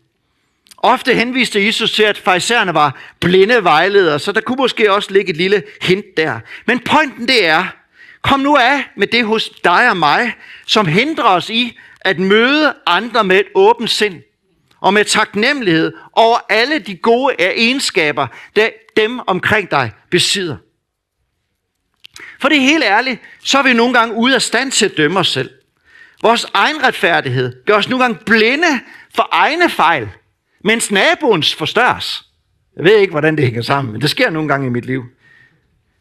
Ofte 0.79 1.15
henviste 1.15 1.67
Jesus 1.67 1.93
til, 1.93 2.03
at 2.03 2.19
farisæerne 2.19 2.75
var 2.75 2.99
blinde 3.21 3.65
vejledere, 3.65 4.19
så 4.19 4.33
der 4.33 4.41
kunne 4.41 4.57
måske 4.57 4.93
også 4.93 5.13
ligge 5.13 5.31
et 5.31 5.37
lille 5.37 5.63
hint 5.83 6.17
der. 6.17 6.41
Men 6.67 6.81
pointen 6.81 7.29
det 7.29 7.47
er, 7.47 7.65
kom 8.23 8.41
nu 8.41 8.57
af 8.57 8.85
med 8.97 9.07
det 9.07 9.25
hos 9.25 9.51
dig 9.65 9.91
og 9.91 9.97
mig, 9.97 10.33
som 10.67 10.87
hindrer 10.87 11.25
os 11.25 11.51
i 11.51 11.79
at 12.05 12.19
møde 12.19 12.75
andre 12.87 13.25
med 13.25 13.41
et 13.41 13.47
åbent 13.55 13.91
sind 13.91 14.23
og 14.81 14.95
med 14.95 15.05
taknemmelighed 15.05 15.93
over 16.13 16.39
alle 16.49 16.79
de 16.79 16.97
gode 16.97 17.35
egenskaber, 17.39 18.27
der 18.57 18.71
dem 18.97 19.21
omkring 19.27 19.71
dig 19.71 19.93
besidder. 20.11 20.57
For 22.41 22.49
det 22.49 22.57
er 22.57 22.63
helt 22.63 22.85
ærligt, 22.85 23.21
så 23.45 23.59
er 23.59 23.63
vi 23.63 23.73
nogle 23.73 23.95
gange 23.95 24.15
ude 24.15 24.35
af 24.35 24.43
stand 24.43 24.71
til 24.71 24.85
at 24.85 24.97
dømme 24.97 25.21
os 25.21 25.29
selv. 25.29 25.51
Vores 26.23 26.47
egen 26.55 26.85
retfærdighed 26.85 27.65
gør 27.67 27.75
os 27.75 27.89
nogle 27.89 28.05
gange 28.05 28.19
blinde 28.27 28.81
for 29.15 29.29
egne 29.33 29.71
fejl, 29.71 30.09
mens 30.65 30.91
naboens 30.91 31.55
forstørres. 31.55 32.25
Jeg 32.77 32.85
ved 32.85 32.97
ikke, 32.97 33.11
hvordan 33.11 33.37
det 33.37 33.45
hænger 33.45 33.63
sammen, 33.63 33.93
men 33.93 34.01
det 34.01 34.11
sker 34.11 34.31
nogle 34.31 34.49
gange 34.49 34.67
i 34.67 34.71
mit 34.71 34.85
liv. 34.85 35.05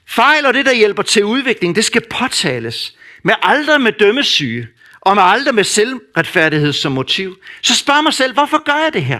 Fejl 0.07 0.45
og 0.45 0.53
det, 0.53 0.65
der 0.65 0.73
hjælper 0.73 1.03
til 1.03 1.25
udvikling, 1.25 1.75
det 1.75 1.85
skal 1.85 2.01
påtales. 2.09 2.97
Men 3.23 3.35
aldrig 3.41 3.81
med 3.81 3.91
dømmesyge, 3.91 4.67
og 5.01 5.15
med 5.15 5.23
aldrig 5.23 5.55
med 5.55 5.63
selvretfærdighed 5.63 6.73
som 6.73 6.91
motiv, 6.91 7.37
så 7.61 7.75
spørger 7.75 8.01
mig 8.01 8.13
selv, 8.13 8.33
hvorfor 8.33 8.63
gør 8.63 8.83
jeg 8.83 8.93
det 8.93 9.05
her? 9.05 9.19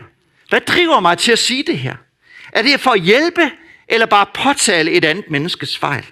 Hvad 0.50 0.62
driver 0.62 1.00
mig 1.00 1.18
til 1.18 1.32
at 1.32 1.40
sige 1.40 1.64
det 1.64 1.80
her? 1.80 1.96
Er 2.52 2.62
det 2.62 2.80
for 2.80 2.92
at 2.92 3.02
hjælpe, 3.02 3.52
eller 3.88 4.06
bare 4.06 4.26
påtale 4.34 4.92
et 4.92 5.06
andet 5.06 5.26
menneskes 5.30 5.78
fejl? 5.78 6.06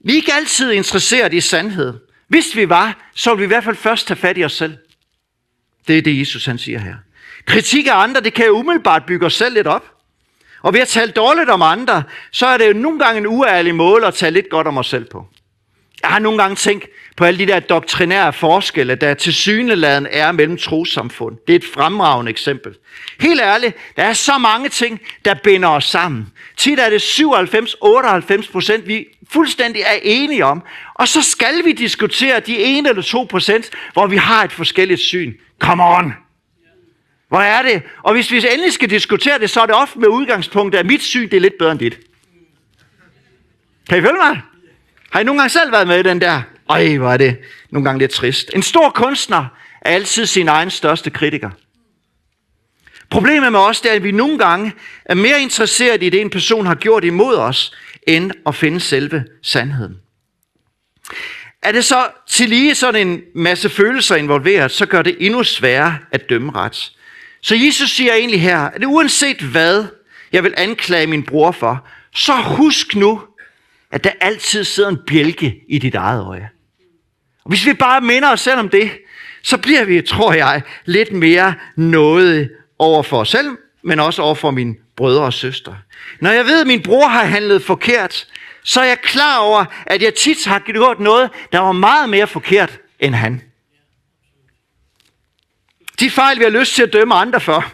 Vi 0.00 0.12
er 0.12 0.16
ikke 0.16 0.32
altid 0.32 0.72
interesseret 0.72 1.34
i 1.34 1.40
sandhed. 1.40 1.94
Hvis 2.28 2.56
vi 2.56 2.68
var, 2.68 3.10
så 3.14 3.30
ville 3.30 3.38
vi 3.38 3.44
i 3.44 3.48
hvert 3.54 3.64
fald 3.64 3.76
først 3.76 4.06
tage 4.06 4.18
fat 4.18 4.38
i 4.38 4.44
os 4.44 4.52
selv. 4.52 4.76
Det 5.88 5.98
er 5.98 6.02
det, 6.02 6.20
Jesus 6.20 6.46
han 6.46 6.58
siger 6.58 6.78
her. 6.78 6.94
Kritik 7.46 7.86
af 7.86 7.94
andre, 7.94 8.20
det 8.20 8.34
kan 8.34 8.46
jo 8.46 8.52
umiddelbart 8.52 9.06
bygge 9.06 9.26
os 9.26 9.34
selv 9.34 9.54
lidt 9.54 9.66
op. 9.66 9.92
Og 10.62 10.74
ved 10.74 10.80
at 10.80 10.88
tale 10.88 11.12
dårligt 11.12 11.50
om 11.50 11.62
andre, 11.62 12.02
så 12.30 12.46
er 12.46 12.58
det 12.58 12.68
jo 12.68 12.72
nogle 12.72 12.98
gange 12.98 13.18
en 13.18 13.26
uærlig 13.26 13.74
måde 13.74 14.06
at 14.06 14.14
tale 14.14 14.34
lidt 14.34 14.50
godt 14.50 14.66
om 14.66 14.78
os 14.78 14.86
selv 14.86 15.04
på. 15.04 15.28
Jeg 16.06 16.12
har 16.12 16.18
nogle 16.18 16.38
gange 16.38 16.56
tænkt 16.56 16.86
på 17.16 17.24
alle 17.24 17.38
de 17.38 17.46
der 17.46 17.60
doktrinære 17.60 18.32
forskelle, 18.32 18.94
der 18.94 19.14
til 19.14 19.34
syneladen 19.34 20.06
er 20.10 20.32
mellem 20.32 20.56
trosamfund. 20.56 21.36
Det 21.46 21.52
er 21.52 21.56
et 21.56 21.64
fremragende 21.74 22.30
eksempel. 22.30 22.76
Helt 23.20 23.40
ærligt, 23.40 23.76
der 23.96 24.02
er 24.02 24.12
så 24.12 24.38
mange 24.38 24.68
ting, 24.68 25.00
der 25.24 25.34
binder 25.34 25.68
os 25.68 25.84
sammen. 25.84 26.26
Tit 26.56 26.78
er 26.78 26.90
det 26.90 27.02
97-98 28.46 28.52
procent, 28.52 28.88
vi 28.88 29.06
fuldstændig 29.30 29.82
er 29.82 29.98
enige 30.02 30.44
om. 30.44 30.62
Og 30.94 31.08
så 31.08 31.22
skal 31.22 31.64
vi 31.64 31.72
diskutere 31.72 32.40
de 32.40 32.78
1 32.78 32.86
eller 32.86 33.02
2 33.02 33.26
procent, 33.30 33.70
hvor 33.92 34.06
vi 34.06 34.16
har 34.16 34.44
et 34.44 34.52
forskelligt 34.52 35.00
syn. 35.00 35.34
Come 35.58 35.84
on! 35.84 36.14
Hvor 37.28 37.40
er 37.40 37.62
det? 37.62 37.82
Og 38.02 38.12
hvis 38.12 38.32
vi 38.32 38.36
endelig 38.36 38.72
skal 38.72 38.90
diskutere 38.90 39.38
det, 39.38 39.50
så 39.50 39.60
er 39.60 39.66
det 39.66 39.74
ofte 39.74 39.98
med 39.98 40.08
udgangspunkt, 40.08 40.74
at 40.74 40.86
mit 40.86 41.02
syn 41.02 41.30
det 41.30 41.36
er 41.36 41.40
lidt 41.40 41.58
bedre 41.58 41.72
end 41.72 41.80
dit. 41.80 41.98
Kan 43.88 43.98
I 43.98 44.00
følge 44.00 44.18
mig? 44.22 44.40
Har 45.10 45.20
I 45.20 45.24
nogle 45.24 45.40
gange 45.40 45.50
selv 45.50 45.72
været 45.72 45.88
med 45.88 45.98
i 45.98 46.02
den 46.02 46.20
der? 46.20 46.42
Ej, 46.70 46.96
hvor 46.96 47.12
er 47.12 47.16
det 47.16 47.38
nogle 47.70 47.84
gange 47.84 47.98
lidt 47.98 48.10
trist. 48.10 48.50
En 48.54 48.62
stor 48.62 48.90
kunstner 48.90 49.46
er 49.80 49.90
altid 49.90 50.26
sin 50.26 50.48
egen 50.48 50.70
største 50.70 51.10
kritiker. 51.10 51.50
Problemet 53.10 53.52
med 53.52 53.60
os 53.60 53.80
det 53.80 53.90
er, 53.90 53.94
at 53.94 54.04
vi 54.04 54.10
nogle 54.10 54.38
gange 54.38 54.72
er 55.04 55.14
mere 55.14 55.42
interesseret 55.42 56.02
i 56.02 56.10
det, 56.10 56.20
en 56.20 56.30
person 56.30 56.66
har 56.66 56.74
gjort 56.74 57.04
imod 57.04 57.36
os, 57.36 57.76
end 58.06 58.30
at 58.46 58.54
finde 58.54 58.80
selve 58.80 59.24
sandheden. 59.42 59.96
Er 61.62 61.72
det 61.72 61.84
så 61.84 62.06
til 62.28 62.48
lige 62.48 62.74
sådan 62.74 63.08
en 63.08 63.22
masse 63.34 63.68
følelser 63.68 64.16
involveret, 64.16 64.70
så 64.70 64.86
gør 64.86 65.02
det 65.02 65.16
endnu 65.20 65.44
sværere 65.44 65.98
at 66.12 66.28
dømme 66.30 66.52
ret. 66.52 66.92
Så 67.40 67.54
Jesus 67.54 67.90
siger 67.90 68.14
egentlig 68.14 68.42
her, 68.42 68.58
at 68.58 68.84
uanset 68.84 69.40
hvad 69.40 69.84
jeg 70.32 70.44
vil 70.44 70.54
anklage 70.56 71.06
min 71.06 71.22
bror 71.22 71.50
for, 71.52 71.86
så 72.14 72.32
husk 72.32 72.96
nu, 72.96 73.22
at 73.90 74.04
der 74.04 74.10
altid 74.20 74.64
sidder 74.64 74.88
en 74.88 74.98
bjælke 75.06 75.60
i 75.68 75.78
dit 75.78 75.94
eget 75.94 76.24
øje. 76.24 76.50
Og 77.44 77.48
hvis 77.48 77.66
vi 77.66 77.72
bare 77.72 78.00
minder 78.00 78.32
os 78.32 78.40
selv 78.40 78.58
om 78.58 78.68
det, 78.68 78.90
så 79.42 79.58
bliver 79.58 79.84
vi, 79.84 80.02
tror 80.02 80.32
jeg, 80.32 80.62
lidt 80.84 81.12
mere 81.12 81.54
noget 81.76 82.50
over 82.78 83.02
for 83.02 83.20
os 83.20 83.28
selv, 83.28 83.56
men 83.84 84.00
også 84.00 84.22
over 84.22 84.34
for 84.34 84.50
mine 84.50 84.74
brødre 84.96 85.24
og 85.24 85.32
søstre. 85.32 85.78
Når 86.20 86.30
jeg 86.30 86.44
ved, 86.44 86.60
at 86.60 86.66
min 86.66 86.82
bror 86.82 87.08
har 87.08 87.24
handlet 87.24 87.62
forkert, 87.62 88.26
så 88.64 88.80
er 88.80 88.84
jeg 88.84 89.00
klar 89.00 89.38
over, 89.38 89.64
at 89.86 90.02
jeg 90.02 90.14
tit 90.14 90.46
har 90.46 90.58
gjort 90.58 91.00
noget, 91.00 91.30
der 91.52 91.58
var 91.58 91.72
meget 91.72 92.08
mere 92.10 92.26
forkert 92.26 92.80
end 92.98 93.14
han. 93.14 93.42
De 96.00 96.10
fejl, 96.10 96.38
vi 96.38 96.42
har 96.42 96.50
lyst 96.50 96.74
til 96.74 96.82
at 96.82 96.92
dømme 96.92 97.14
andre 97.14 97.40
for, 97.40 97.64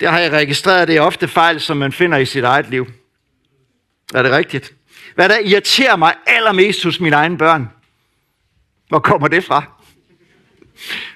det 0.00 0.10
har 0.10 0.18
jeg 0.18 0.32
registreret, 0.32 0.88
det 0.88 0.96
er 0.96 1.00
ofte 1.00 1.28
fejl, 1.28 1.60
som 1.60 1.76
man 1.76 1.92
finder 1.92 2.18
i 2.18 2.24
sit 2.24 2.44
eget 2.44 2.70
liv. 2.70 2.86
Er 4.14 4.22
det 4.22 4.32
rigtigt? 4.32 4.74
Hvad 5.18 5.28
der 5.28 5.38
irriterer 5.38 5.96
mig 5.96 6.14
allermest 6.26 6.84
hos 6.84 7.00
mine 7.00 7.16
egne 7.16 7.38
børn? 7.38 7.70
Hvor 8.88 8.98
kommer 8.98 9.28
det 9.28 9.44
fra? 9.44 9.62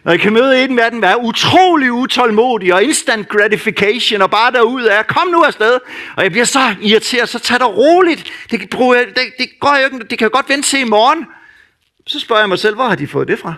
Når 0.04 0.12
jeg 0.12 0.20
kan 0.20 0.32
møde 0.32 0.64
en 0.64 0.78
af 0.78 0.90
dem, 0.90 1.04
er 1.04 1.14
utrolig 1.14 1.92
utålmodig 1.92 2.74
og 2.74 2.84
instant 2.84 3.28
gratification 3.28 4.22
og 4.22 4.30
bare 4.30 4.52
derud 4.52 4.82
af, 4.82 5.06
kom 5.06 5.28
nu 5.28 5.42
afsted. 5.42 5.78
Og 6.16 6.22
jeg 6.22 6.30
bliver 6.30 6.44
så 6.44 6.74
irriteret, 6.80 7.28
så 7.28 7.38
tag 7.38 7.58
det 7.58 7.76
roligt. 7.76 8.32
Det, 8.50 8.60
det, 8.60 8.70
det, 9.16 9.32
det, 9.38 9.48
går 9.60 9.76
jo 9.76 9.84
ikke, 9.84 9.98
det 9.98 10.18
kan 10.18 10.24
jeg 10.24 10.30
godt 10.30 10.48
vente 10.48 10.68
til 10.68 10.80
i 10.80 10.84
morgen. 10.84 11.26
Så 12.06 12.20
spørger 12.20 12.42
jeg 12.42 12.48
mig 12.48 12.58
selv, 12.58 12.74
hvor 12.74 12.88
har 12.88 12.96
de 12.96 13.06
fået 13.06 13.28
det 13.28 13.38
fra? 13.38 13.54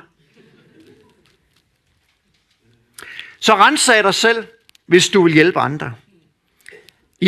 Så 3.41 3.55
rensag 3.55 4.05
dig 4.05 4.15
selv, 4.15 4.47
hvis 4.87 5.09
du 5.09 5.23
vil 5.23 5.33
hjælpe 5.33 5.61
andre. 5.61 5.95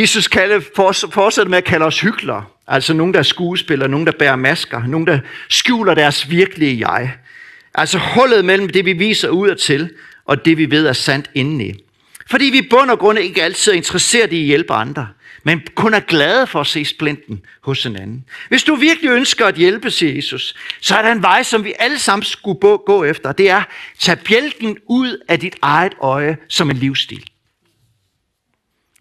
Jesus 0.01 0.29
kalder, 0.29 0.61
fortsætter 1.11 1.51
med 1.51 1.59
at 1.59 1.65
kalde 1.65 1.85
os 1.87 2.01
hyklere. 2.01 2.45
Altså 2.67 2.93
nogen, 2.93 3.15
der 3.15 3.19
er 3.19 3.25
skuespillere, 3.25 3.89
nogen, 3.89 4.07
der 4.07 4.13
bærer 4.13 4.37
masker, 4.37 4.87
nogen, 4.87 5.07
der 5.07 5.19
skjuler 5.49 5.95
deres 5.95 6.31
virkelige 6.31 6.89
jeg. 6.89 7.13
Altså 7.75 7.99
hullet 7.99 8.45
mellem 8.45 8.69
det, 8.69 8.85
vi 8.85 8.93
viser 8.93 9.29
ud 9.29 9.55
til, 9.55 9.91
og 10.25 10.45
det, 10.45 10.59
vi 10.59 10.71
ved 10.71 10.87
er 10.87 10.93
sandt 10.93 11.31
indeni. 11.35 11.73
Fordi 12.31 12.45
vi 12.45 12.59
i 12.59 12.69
bund 12.71 12.91
og 12.91 12.99
grund 12.99 13.19
ikke 13.19 13.43
altid 13.43 13.73
er 13.73 13.77
interesseret 13.77 14.33
i 14.33 14.41
at 14.41 14.47
hjælpe 14.47 14.73
andre, 14.73 15.09
men 15.45 15.63
kun 15.75 15.95
er 15.95 16.01
glade 16.01 16.47
for 16.47 16.61
at 16.61 16.67
se 16.67 16.85
splinten 16.85 17.41
hos 17.61 17.83
hinanden. 17.83 18.25
Hvis 18.49 18.65
du 18.65 18.75
virkelig 18.75 19.11
ønsker 19.11 19.47
at 19.47 19.55
hjælpe, 19.55 19.91
siger 19.91 20.15
Jesus, 20.15 20.55
så 20.81 20.97
er 20.97 21.03
der 21.03 21.13
en 21.13 21.23
vej, 21.23 21.43
som 21.43 21.65
vi 21.65 21.73
alle 21.79 21.99
sammen 21.99 22.23
skulle 22.23 22.59
gå 22.87 23.05
efter. 23.05 23.33
Det 23.33 23.51
er, 23.51 23.63
tag 23.99 24.19
bjælken 24.19 24.77
ud 24.87 25.25
af 25.29 25.41
dit 25.41 25.57
eget 25.63 25.93
øje 26.01 26.37
som 26.49 26.71
en 26.71 26.77
livsstil. 26.77 27.25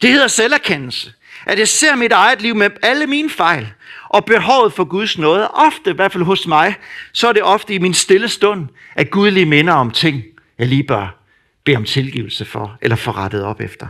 Det 0.06 0.14
hedder 0.14 0.28
selverkendelse. 0.28 1.14
At 1.46 1.60
jeg 1.60 1.68
ser 1.68 1.96
mit 1.96 2.12
eget 2.12 2.42
liv 2.42 2.56
med 2.56 2.70
alle 2.82 3.08
mine 3.08 3.30
fejl, 3.30 3.68
og 4.10 4.26
behovet 4.26 4.74
for 4.74 4.84
Guds 4.84 5.18
nåde, 5.18 5.52
ofte, 5.52 5.92
i 5.92 5.94
hvert 5.94 6.12
fald 6.12 6.24
hos 6.24 6.48
mig, 6.48 6.76
så 7.14 7.28
er 7.28 7.34
det 7.34 7.44
ofte 7.44 7.74
i 7.74 7.78
min 7.78 7.94
stille 7.94 8.30
stund, 8.30 8.68
at 8.96 9.10
Gud 9.10 9.32
lige 9.32 9.46
minder 9.46 9.74
om 9.74 9.92
ting, 9.92 10.24
jeg 10.60 10.68
lige 10.68 10.84
bør 10.84 11.18
bede 11.64 11.78
om 11.78 11.86
tilgivelse 11.86 12.46
for, 12.46 12.78
eller 12.82 12.96
få 12.96 13.12
rettet 13.12 13.44
op 13.44 13.62
efter. 13.62 13.88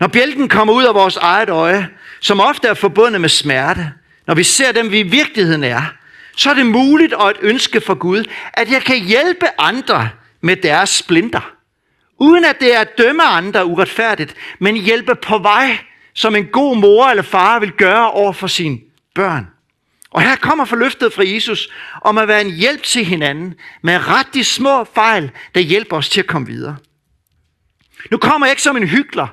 Når 0.00 0.06
bjælken 0.06 0.48
kommer 0.48 0.74
ud 0.74 0.84
af 0.84 0.94
vores 0.94 1.16
eget 1.16 1.50
øje, 1.50 1.88
som 2.20 2.40
ofte 2.40 2.68
er 2.68 2.74
forbundet 2.74 3.20
med 3.20 3.28
smerte, 3.28 3.92
når 4.26 4.34
vi 4.34 4.42
ser 4.42 4.72
dem, 4.72 4.90
vi 4.90 4.98
i 4.98 5.02
virkeligheden 5.02 5.64
er, 5.64 5.82
så 6.36 6.50
er 6.50 6.54
det 6.54 6.66
muligt 6.66 7.12
og 7.12 7.30
et 7.30 7.36
ønske 7.40 7.80
for 7.80 7.94
Gud, 7.94 8.24
at 8.52 8.70
jeg 8.70 8.82
kan 8.82 9.04
hjælpe 9.04 9.46
andre 9.58 10.08
med 10.40 10.56
deres 10.56 10.90
splinter. 10.90 11.57
Uden 12.18 12.44
at 12.44 12.56
det 12.60 12.74
er 12.74 12.80
at 12.80 12.98
dømme 12.98 13.22
andre 13.22 13.66
uretfærdigt, 13.66 14.34
men 14.58 14.76
hjælpe 14.76 15.14
på 15.14 15.38
vej, 15.38 15.78
som 16.14 16.36
en 16.36 16.46
god 16.46 16.76
mor 16.76 17.06
eller 17.06 17.22
far 17.22 17.58
vil 17.58 17.72
gøre 17.72 18.10
over 18.10 18.32
for 18.32 18.46
sine 18.46 18.78
børn. 19.14 19.46
Og 20.10 20.22
her 20.22 20.36
kommer 20.36 20.64
forløftet 20.64 21.12
fra 21.12 21.22
Jesus 21.26 21.68
om 22.02 22.18
at 22.18 22.28
være 22.28 22.40
en 22.40 22.50
hjælp 22.50 22.82
til 22.82 23.04
hinanden 23.04 23.54
med 23.82 24.08
ret 24.08 24.34
de 24.34 24.44
små 24.44 24.84
fejl, 24.84 25.30
der 25.54 25.60
hjælper 25.60 25.96
os 25.96 26.08
til 26.08 26.20
at 26.20 26.26
komme 26.26 26.46
videre. 26.46 26.76
Nu 28.10 28.18
kommer 28.18 28.46
jeg 28.46 28.52
ikke 28.52 28.62
som 28.62 28.76
en 28.76 28.88
hyggelig 28.88 29.26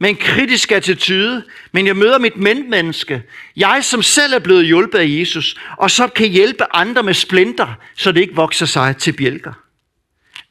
med 0.00 0.10
en 0.10 0.16
kritisk 0.16 0.72
attitude, 0.72 1.44
men 1.72 1.86
jeg 1.86 1.96
møder 1.96 2.18
mit 2.18 2.36
medmenneske, 2.36 3.22
jeg 3.56 3.84
som 3.84 4.02
selv 4.02 4.34
er 4.34 4.38
blevet 4.38 4.66
hjulpet 4.66 4.98
af 4.98 5.06
Jesus, 5.08 5.60
og 5.78 5.90
som 5.90 6.10
kan 6.16 6.28
hjælpe 6.28 6.64
andre 6.74 7.02
med 7.02 7.14
splinter, 7.14 7.74
så 7.96 8.12
det 8.12 8.20
ikke 8.20 8.34
vokser 8.34 8.66
sig 8.66 8.96
til 8.96 9.12
bjælker. 9.12 9.52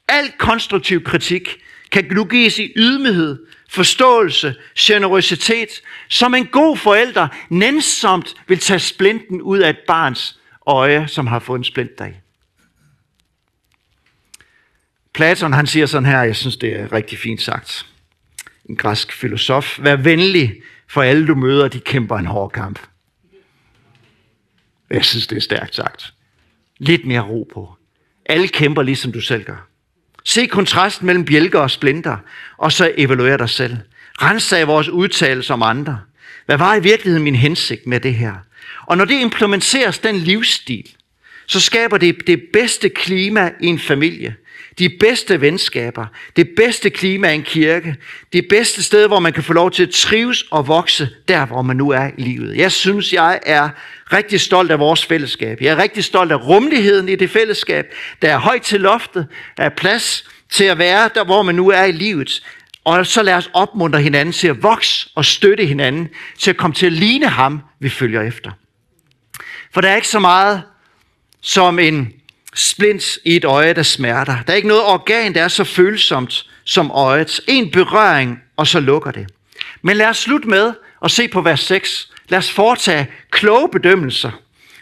Al 0.08 0.32
konstruktiv 0.38 1.04
kritik 1.04 1.60
kan 1.92 2.06
nu 2.12 2.26
gives 2.26 2.60
i 2.60 2.74
ydmyghed, 2.76 3.46
forståelse, 3.70 4.56
generøsitet, 4.80 5.70
som 6.10 6.36
en 6.36 6.46
god 6.46 6.78
forælder 6.78 7.28
nænsomt 7.50 8.36
vil 8.48 8.60
tage 8.60 8.80
splinten 8.80 9.42
ud 9.42 9.60
af 9.60 9.70
et 9.70 9.80
barns 9.88 10.40
øje, 10.66 11.08
som 11.08 11.28
har 11.28 11.40
fået 11.40 11.58
en 11.58 11.64
splint 11.64 12.00
deri. 12.00 12.12
Platon 15.14 15.54
han 15.54 15.68
siger 15.68 15.86
sådan 15.86 16.06
her, 16.06 16.24
jeg 16.24 16.36
synes 16.36 16.58
det 16.58 16.80
er 16.80 16.94
rigtig 16.94 17.18
fint 17.18 17.42
sagt. 17.42 17.86
En 18.66 18.76
græsk 18.76 19.14
filosof. 19.14 19.80
Vær 19.84 19.96
venlig, 19.96 20.62
for 20.88 21.02
alle 21.02 21.28
du 21.28 21.36
møder, 21.36 21.68
de 21.68 21.80
kæmper 21.80 22.18
en 22.18 22.26
hård 22.26 22.52
kamp. 22.52 22.80
Jeg 24.90 25.06
synes 25.06 25.28
det 25.28 25.36
er 25.36 25.42
stærkt 25.42 25.76
sagt. 25.76 26.14
Lidt 26.78 27.06
mere 27.06 27.22
ro 27.22 27.48
på. 27.54 27.74
Alle 28.26 28.48
kæmper 28.48 28.82
ligesom 28.82 29.12
du 29.12 29.22
selv 29.22 29.44
gør. 29.44 29.68
Se 30.24 30.48
kontrasten 30.48 31.06
mellem 31.06 31.26
bjælker 31.26 31.60
og 31.60 31.72
splinter, 31.72 32.18
og 32.58 32.72
så 32.72 32.92
evaluer 32.98 33.38
dig 33.38 33.50
selv. 33.50 33.78
Rens 34.22 34.54
af 34.54 34.68
vores 34.68 34.90
udtalelser 34.90 35.54
om 35.54 35.64
andre. 35.64 36.00
Hvad 36.46 36.58
var 36.58 36.76
i 36.76 36.84
virkeligheden 36.84 37.24
min 37.24 37.36
hensigt 37.36 37.88
med 37.88 38.00
det 38.00 38.14
her? 38.14 38.34
Og 38.86 38.98
når 38.98 39.06
det 39.06 39.22
implementeres, 39.22 40.00
den 40.00 40.16
livsstil, 40.16 40.96
så 41.48 41.60
skaber 41.60 41.98
det 41.98 42.28
det 42.28 42.42
bedste 42.54 42.90
klima 42.90 43.52
i 43.62 43.68
en 43.68 43.80
familie. 43.80 44.36
De 44.80 44.90
bedste 44.90 45.42
venskaber, 45.42 46.06
det 46.36 46.50
bedste 46.56 46.90
klima 46.90 47.32
i 47.32 47.36
en 47.36 47.44
kirke, 47.44 47.96
det 48.34 48.46
bedste 48.50 48.84
sted, 48.84 49.08
hvor 49.08 49.20
man 49.20 49.34
kan 49.34 49.44
få 49.44 49.54
lov 49.54 49.72
til 49.72 49.84
at 49.84 49.90
trives 49.90 50.46
og 50.52 50.68
vokse, 50.68 51.10
der 51.28 51.46
hvor 51.46 51.62
man 51.62 51.78
nu 51.78 51.90
er 51.90 52.10
i 52.18 52.22
livet. 52.22 52.58
Jeg 52.58 52.72
synes, 52.72 53.14
jeg 53.14 53.40
er 53.46 53.70
rigtig 54.14 54.42
stolt 54.42 54.72
af 54.72 54.80
vores 54.80 55.06
fællesskab. 55.06 55.62
Jeg 55.62 55.72
er 55.72 55.78
rigtig 55.78 56.04
stolt 56.04 56.32
af 56.32 56.48
rummeligheden 56.48 57.10
i 57.10 57.16
det 57.16 57.30
fællesskab. 57.30 57.86
Der 58.22 58.34
er 58.34 58.38
højt 58.38 58.62
til 58.62 58.82
loftet, 58.82 59.28
der 59.58 59.64
er 59.64 59.70
plads 59.70 60.30
til 60.50 60.64
at 60.64 60.78
være 60.78 61.10
der, 61.16 61.24
hvor 61.24 61.42
man 61.42 61.56
nu 61.56 61.70
er 61.70 61.84
i 61.84 61.92
livet. 61.92 62.44
Og 62.84 63.08
så 63.08 63.24
lad 63.24 63.34
os 63.34 63.50
opmuntre 63.54 64.02
hinanden 64.02 64.34
til 64.34 64.48
at 64.48 64.64
vokse 64.64 65.10
og 65.16 65.26
støtte 65.26 65.66
hinanden, 65.66 66.10
til 66.38 66.50
at 66.50 66.58
komme 66.58 66.74
til 66.74 66.86
at 66.86 66.92
ligne 66.92 67.28
ham, 67.28 67.62
vi 67.80 67.90
følger 67.90 68.22
efter. 68.22 68.52
For 69.74 69.82
der 69.82 69.90
er 69.90 69.96
ikke 69.96 70.08
så 70.08 70.20
meget 70.20 70.64
som 71.42 71.80
en 71.80 72.14
splint 72.56 73.18
i 73.26 73.36
et 73.36 73.46
øje, 73.46 73.74
der 73.74 73.84
smerter. 73.84 74.38
Der 74.48 74.54
er 74.54 74.58
ikke 74.58 74.68
noget 74.68 74.84
organ, 74.84 75.34
der 75.34 75.44
er 75.44 75.48
så 75.48 75.64
følsomt 75.64 76.46
som 76.64 76.92
øjet. 76.92 77.42
En 77.48 77.72
berøring, 77.72 78.40
og 78.58 78.68
så 78.68 78.80
lukker 78.80 79.12
det. 79.12 79.28
Men 79.82 79.98
lad 79.98 80.08
os 80.08 80.18
slutte 80.18 80.50
med 80.50 80.74
at 81.04 81.12
se 81.12 81.28
på 81.28 81.42
vers 81.42 81.60
6. 81.60 82.10
Lad 82.30 82.40
os 82.40 82.52
foretage 82.52 83.08
kloge 83.32 83.70
bedømmelser. 83.70 84.32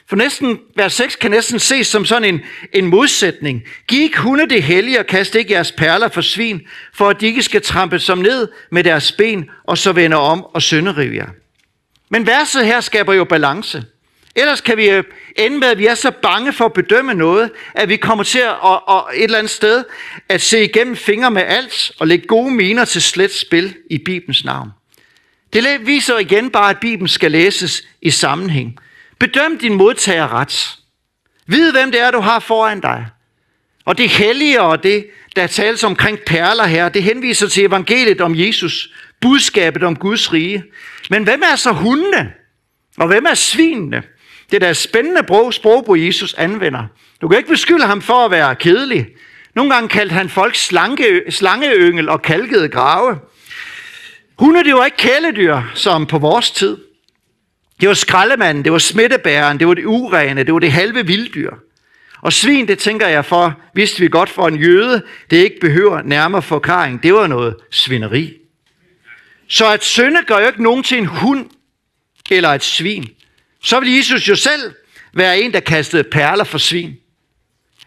For 0.09 0.15
næsten, 0.15 0.59
vers 0.75 0.93
6 0.93 1.15
kan 1.15 1.31
næsten 1.31 1.59
ses 1.59 1.87
som 1.87 2.05
sådan 2.05 2.23
en, 2.23 2.41
en 2.73 2.85
modsætning. 2.85 3.63
Giv 3.87 4.01
ikke 4.01 4.19
hunde 4.19 4.49
det 4.49 4.63
hellige 4.63 4.99
og 4.99 5.05
kast 5.05 5.35
ikke 5.35 5.53
jeres 5.53 5.71
perler 5.71 6.07
for 6.07 6.21
svin, 6.21 6.61
for 6.93 7.09
at 7.09 7.21
de 7.21 7.25
ikke 7.25 7.43
skal 7.43 7.61
trampe 7.61 7.99
som 7.99 8.17
ned 8.17 8.47
med 8.71 8.83
deres 8.83 9.11
ben, 9.11 9.49
og 9.63 9.77
så 9.77 9.91
vende 9.91 10.17
om 10.17 10.43
og 10.43 10.61
sønderive 10.61 11.15
jer. 11.15 11.27
Men 12.09 12.27
verset 12.27 12.65
her 12.65 12.81
skaber 12.81 13.13
jo 13.13 13.23
balance. 13.23 13.83
Ellers 14.37 14.61
kan 14.61 14.77
vi 14.77 14.89
øh, 14.89 15.03
ende 15.35 15.57
med, 15.57 15.67
at 15.67 15.77
vi 15.77 15.85
er 15.85 15.95
så 15.95 16.11
bange 16.11 16.53
for 16.53 16.65
at 16.65 16.73
bedømme 16.73 17.13
noget, 17.13 17.51
at 17.73 17.89
vi 17.89 17.95
kommer 17.95 18.23
til 18.23 18.39
at, 18.39 18.55
at, 18.65 18.79
at 18.89 19.03
et 19.13 19.23
eller 19.23 19.37
andet 19.37 19.51
sted 19.51 19.83
at 20.29 20.41
se 20.41 20.63
igennem 20.63 20.95
fingre 20.95 21.31
med 21.31 21.41
alt 21.41 21.91
og 21.99 22.07
lægge 22.07 22.27
gode 22.27 22.51
miner 22.51 22.85
til 22.85 23.01
slet 23.01 23.33
spil 23.33 23.75
i 23.89 23.97
Bibelens 23.97 24.45
navn. 24.45 24.69
Det 25.53 25.87
viser 25.87 26.17
igen 26.17 26.49
bare, 26.51 26.69
at 26.69 26.79
Bibelen 26.79 27.07
skal 27.07 27.31
læses 27.31 27.83
i 28.01 28.09
sammenhæng. 28.09 28.79
Bedøm 29.19 29.57
din 29.57 29.73
modtager 29.73 30.33
ret. 30.33 30.77
Vid, 31.47 31.71
hvem 31.71 31.91
det 31.91 32.01
er, 32.01 32.11
du 32.11 32.19
har 32.19 32.39
foran 32.39 32.79
dig. 32.79 33.05
Og 33.85 33.97
det 33.97 34.09
hellige 34.09 34.61
og 34.61 34.83
det, 34.83 35.07
der 35.35 35.47
tales 35.47 35.83
omkring 35.83 36.19
perler 36.25 36.65
her, 36.65 36.89
det 36.89 37.03
henviser 37.03 37.47
til 37.47 37.65
evangeliet 37.65 38.21
om 38.21 38.35
Jesus, 38.35 38.89
budskabet 39.21 39.83
om 39.83 39.95
Guds 39.95 40.33
rige. 40.33 40.63
Men 41.09 41.23
hvem 41.23 41.41
er 41.51 41.55
så 41.55 41.71
hundene? 41.71 42.33
Og 42.97 43.07
hvem 43.07 43.25
er 43.25 43.33
svinene? 43.33 44.03
Det 44.51 44.61
der 44.61 44.73
spændende 44.73 45.51
sprogbrug, 45.51 45.97
Jesus 45.99 46.33
anvender. 46.33 46.83
Du 47.21 47.27
kan 47.27 47.37
ikke 47.37 47.49
beskylde 47.49 47.85
ham 47.85 48.01
for 48.01 48.25
at 48.25 48.31
være 48.31 48.55
kedelig. 48.55 49.07
Nogle 49.55 49.73
gange 49.73 49.89
kaldte 49.89 50.13
han 50.13 50.29
folk 50.29 50.55
slange, 50.55 51.31
slangeøngel 51.31 52.09
og 52.09 52.21
kalkede 52.21 52.69
grave. 52.69 53.19
Hunde, 54.39 54.63
det 54.63 54.73
var 54.75 54.85
ikke 54.85 54.97
kæledyr, 54.97 55.61
som 55.73 56.05
på 56.05 56.17
vores 56.17 56.51
tid. 56.51 56.77
Det 57.81 57.89
var 57.89 57.95
skraldemanden, 57.95 58.63
det 58.63 58.71
var 58.71 58.77
smittebæreren, 58.77 59.59
det 59.59 59.67
var 59.67 59.73
det 59.73 59.85
urene, 59.85 60.43
det 60.43 60.53
var 60.53 60.59
det 60.59 60.71
halve 60.71 61.05
vilddyr. 61.07 61.53
Og 62.21 62.33
svin, 62.33 62.67
det 62.67 62.79
tænker 62.79 63.07
jeg 63.07 63.25
for, 63.25 63.61
vidste 63.73 63.99
vi 63.99 64.07
godt 64.07 64.29
for 64.29 64.47
en 64.47 64.55
jøde, 64.55 65.03
det 65.29 65.37
ikke 65.37 65.59
behøver 65.61 66.01
nærmere 66.01 66.41
forklaring. 66.41 67.03
Det 67.03 67.13
var 67.13 67.27
noget 67.27 67.55
svineri. 67.71 68.33
Så 69.47 69.71
at 69.71 69.83
synde 69.83 70.23
gør 70.27 70.39
jo 70.39 70.47
ikke 70.47 70.63
nogen 70.63 70.83
til 70.83 70.97
en 70.97 71.05
hund 71.05 71.49
eller 72.31 72.49
et 72.49 72.63
svin. 72.63 73.09
Så 73.67 73.79
ville 73.79 73.97
Jesus 73.97 74.29
jo 74.29 74.35
selv 74.35 74.73
være 75.13 75.39
en, 75.39 75.53
der 75.53 75.59
kastede 75.59 76.03
perler 76.03 76.43
for 76.43 76.57
svin. 76.57 76.97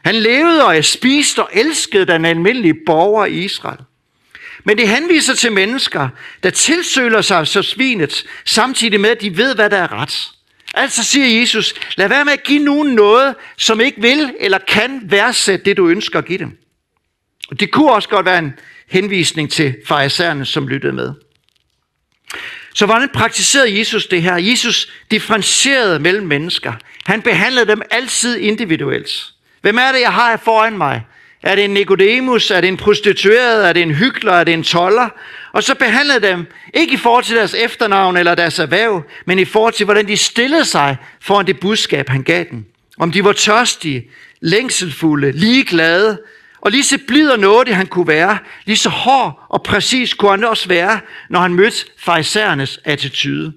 Han 0.05 0.15
levede 0.15 0.65
og 0.65 0.85
spiste 0.85 1.43
og 1.43 1.51
elskede 1.53 2.07
den 2.07 2.25
almindelige 2.25 2.75
borger 2.87 3.27
i 3.27 3.45
Israel. 3.45 3.79
Men 4.65 4.79
det 4.79 4.89
henviser 4.89 5.35
til 5.35 5.53
mennesker, 5.53 6.09
der 6.43 6.51
tilsøler 6.51 7.21
sig 7.21 7.47
som 7.47 7.63
svinet, 7.63 8.25
samtidig 8.45 9.01
med, 9.01 9.11
at 9.11 9.21
de 9.21 9.37
ved, 9.37 9.55
hvad 9.55 9.71
der 9.71 9.77
er 9.77 9.93
ret. 9.93 10.31
Altså 10.75 11.05
siger 11.05 11.41
Jesus, 11.41 11.75
lad 11.97 12.09
være 12.09 12.25
med 12.25 12.33
at 12.33 12.43
give 12.43 12.65
nogen 12.65 12.95
noget, 12.95 13.35
som 13.57 13.81
ikke 13.81 14.01
vil 14.01 14.35
eller 14.41 14.59
kan 14.59 15.01
værdsætte 15.05 15.65
det, 15.65 15.77
du 15.77 15.89
ønsker 15.89 16.19
at 16.19 16.27
give 16.27 16.39
dem. 16.39 16.59
Og 17.51 17.61
det 17.61 17.71
kunne 17.71 17.93
også 17.93 18.09
godt 18.09 18.27
være 18.27 18.39
en 18.39 18.53
henvisning 18.89 19.51
til 19.51 19.77
farisæerne, 19.87 20.47
som 20.47 20.69
lyttede 20.69 20.93
med. 20.93 21.15
Så 22.75 22.87
hvordan 22.87 23.09
praktiserede 23.15 23.79
Jesus 23.79 24.07
det 24.07 24.23
her? 24.23 24.37
Jesus 24.37 24.93
differentierede 25.11 25.99
mellem 25.99 26.27
mennesker. 26.27 26.73
Han 27.07 27.23
behandlede 27.23 27.67
dem 27.67 27.83
altid 27.91 28.37
individuelt. 28.37 29.11
Hvem 29.63 29.79
er 29.79 29.93
det, 29.93 30.01
jeg 30.01 30.13
har 30.13 30.37
foran 30.37 30.79
mig? 30.79 31.03
Er 31.43 31.55
det 31.55 31.65
en 31.65 31.71
Nikodemus? 31.71 32.51
Er 32.51 32.61
det 32.61 32.69
en 32.69 32.77
prostitueret? 32.77 33.69
Er 33.69 33.73
det 33.73 33.83
en 33.83 33.95
hyggelig? 33.95 34.31
Er 34.31 34.45
det 34.45 34.55
en 34.55 34.65
toller? 34.65 35.09
Og 35.53 35.63
så 35.63 35.75
behandlede 35.75 36.21
dem 36.21 36.47
ikke 36.75 36.95
i 36.95 36.97
forhold 36.97 37.25
til 37.25 37.37
deres 37.37 37.55
efternavn 37.55 38.17
eller 38.17 38.35
deres 38.35 38.59
erhverv, 38.59 39.03
men 39.25 39.39
i 39.39 39.45
forhold 39.45 39.73
til, 39.73 39.85
hvordan 39.85 40.09
de 40.09 40.17
stillede 40.17 40.65
sig 40.65 40.97
foran 41.21 41.47
det 41.47 41.61
budskab, 41.61 42.09
han 42.09 42.23
gav 42.23 42.45
dem. 42.51 42.65
Om 42.99 43.13
de 43.13 43.25
var 43.25 43.33
tørstige, 43.33 44.11
længselfulde, 44.41 45.33
ligeglade, 45.33 46.19
og 46.61 46.71
lige 46.71 46.85
så 46.85 46.99
blid 47.09 47.31
og 47.31 47.39
nådig 47.39 47.77
han 47.77 47.87
kunne 47.87 48.09
være, 48.09 48.39
lige 48.65 48.77
så 48.77 48.89
hård 48.89 49.47
og 49.49 49.63
præcis 49.63 50.15
kunne 50.15 50.31
han 50.31 50.45
også 50.45 50.69
være, 50.69 51.01
når 51.31 51.41
han 51.41 51.55
mødte 51.55 51.87
farisæernes 51.99 52.81
attitude. 52.85 53.53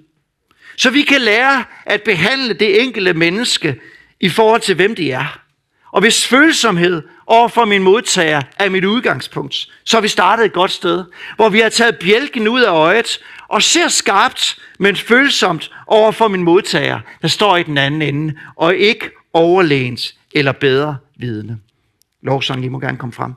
Så 0.78 0.90
vi 0.90 1.02
kan 1.02 1.22
lære 1.22 1.64
at 1.86 2.02
behandle 2.02 2.54
det 2.54 2.82
enkelte 2.82 3.14
menneske 3.14 3.80
i 4.20 4.30
forhold 4.30 4.62
til, 4.62 4.76
hvem 4.76 4.96
de 4.96 5.12
er. 5.12 5.40
Og 5.92 6.02
hvis 6.02 6.28
følsomhed 6.28 7.02
over 7.28 7.48
for 7.48 7.66
min 7.66 7.84
modtager 7.84 8.42
er 8.60 8.70
mit 8.70 8.86
udgangspunkt, 8.86 9.56
så 9.84 9.98
har 9.98 10.02
vi 10.02 10.08
startet 10.08 10.46
et 10.46 10.54
godt 10.54 10.72
sted, 10.72 11.04
hvor 11.36 11.50
vi 11.50 11.60
har 11.60 11.70
taget 11.70 11.98
bjælken 12.00 12.48
ud 12.48 12.62
af 12.62 12.72
øjet 12.72 13.20
og 13.48 13.64
ser 13.64 13.88
skarpt, 13.88 14.60
men 14.80 14.96
følsomt 14.96 15.72
over 15.88 16.12
for 16.12 16.28
min 16.28 16.44
modtager, 16.44 17.00
der 17.22 17.28
står 17.28 17.58
i 17.58 17.64
den 17.64 17.78
anden 17.78 18.02
ende, 18.02 18.34
og 18.56 18.76
ikke 18.76 19.10
overlæns 19.34 20.16
eller 20.32 20.52
bedre 20.52 20.98
vidne. 21.16 21.58
Lovsang, 22.24 22.66
I 22.66 22.68
må 22.68 22.80
gerne 22.80 22.98
komme 22.98 23.14
frem. 23.14 23.34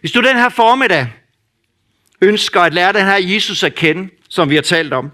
Hvis 0.00 0.12
du 0.12 0.20
den 0.20 0.36
her 0.36 0.48
formiddag 0.48 1.12
ønsker 2.20 2.60
at 2.60 2.74
lære 2.74 2.92
den 2.92 3.04
her 3.04 3.16
Jesus 3.16 3.62
at 3.62 3.74
kende, 3.74 4.10
som 4.28 4.50
vi 4.50 4.54
har 4.54 4.62
talt 4.62 4.92
om, 4.92 5.10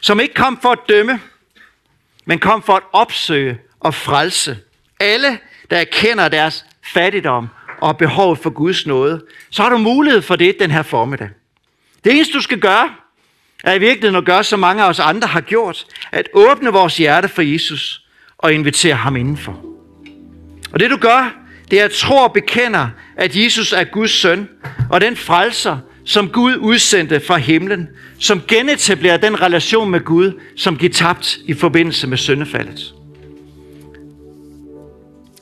som 0.00 0.20
ikke 0.20 0.34
kom 0.34 0.58
for 0.62 0.68
at 0.68 0.78
dømme, 0.88 1.20
men 2.24 2.38
kom 2.38 2.62
for 2.62 2.72
at 2.72 2.82
opsøge 2.92 3.58
og 3.80 3.94
frelse 3.94 4.58
alle, 5.00 5.38
der 5.70 5.76
erkender 5.76 6.28
deres 6.28 6.64
fattigdom 6.92 7.48
og 7.80 7.98
behov 7.98 8.36
for 8.36 8.50
Guds 8.50 8.86
nåde. 8.86 9.24
Så 9.50 9.62
har 9.62 9.70
du 9.70 9.78
mulighed 9.78 10.22
for 10.22 10.36
det 10.36 10.56
den 10.60 10.70
her 10.70 10.82
formiddag. 10.82 11.30
Det 12.04 12.12
eneste, 12.12 12.34
du 12.34 12.40
skal 12.40 12.60
gøre, 12.60 12.94
er 13.64 13.72
i 13.74 13.78
virkeligheden 13.78 14.16
at 14.16 14.24
gøre, 14.24 14.44
som 14.44 14.60
mange 14.60 14.82
af 14.82 14.88
os 14.88 15.00
andre 15.00 15.28
har 15.28 15.40
gjort, 15.40 15.86
at 16.12 16.28
åbne 16.32 16.70
vores 16.70 16.96
hjerte 16.96 17.28
for 17.28 17.42
Jesus 17.42 18.06
og 18.38 18.52
invitere 18.52 18.94
ham 18.94 19.16
indenfor. 19.16 19.64
Og 20.72 20.80
det 20.80 20.90
du 20.90 20.96
gør, 20.96 21.41
det 21.72 21.80
er 21.80 21.84
at 21.84 21.90
tro 21.90 22.14
og 22.14 22.32
bekender, 22.32 22.88
at 23.16 23.36
Jesus 23.36 23.72
er 23.72 23.84
Guds 23.84 24.10
søn, 24.10 24.48
og 24.90 25.00
den 25.00 25.16
frelser, 25.16 25.78
som 26.04 26.28
Gud 26.28 26.56
udsendte 26.56 27.20
fra 27.20 27.36
himlen, 27.36 27.88
som 28.18 28.42
genetablerer 28.48 29.16
den 29.16 29.40
relation 29.40 29.90
med 29.90 30.00
Gud, 30.00 30.32
som 30.56 30.78
gik 30.78 30.92
tabt 30.92 31.38
i 31.44 31.54
forbindelse 31.54 32.06
med 32.06 32.16
syndefaldet. 32.16 32.94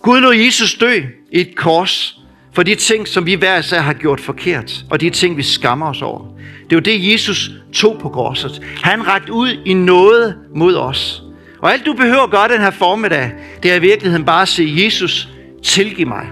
Gud 0.02 0.20
lod 0.20 0.34
Jesus 0.34 0.74
dø 0.74 1.00
i 1.32 1.40
et 1.40 1.56
kors 1.56 2.18
for 2.52 2.62
de 2.62 2.74
ting, 2.74 3.08
som 3.08 3.26
vi 3.26 3.34
hver 3.34 3.58
især 3.58 3.80
har 3.80 3.92
gjort 3.92 4.20
forkert, 4.20 4.84
og 4.90 5.00
de 5.00 5.10
ting, 5.10 5.36
vi 5.36 5.42
skammer 5.42 5.86
os 5.86 6.02
over. 6.02 6.24
Det 6.64 6.72
er 6.72 6.76
jo 6.76 6.80
det, 6.80 7.12
Jesus 7.12 7.50
tog 7.72 7.98
på 8.00 8.08
korset. 8.08 8.62
Han 8.82 9.06
rakt 9.06 9.28
ud 9.28 9.48
i 9.66 9.74
noget 9.74 10.36
mod 10.54 10.74
os. 10.74 11.22
Og 11.58 11.72
alt 11.72 11.86
du 11.86 11.92
behøver 11.92 12.22
at 12.22 12.30
gøre 12.30 12.48
den 12.48 12.60
her 12.60 12.70
formiddag, 12.70 13.32
det 13.62 13.70
er 13.70 13.74
i 13.74 13.80
virkeligheden 13.80 14.24
bare 14.24 14.42
at 14.42 14.48
sige, 14.48 14.84
Jesus, 14.84 15.28
tilgiv 15.62 16.06
mig. 16.06 16.26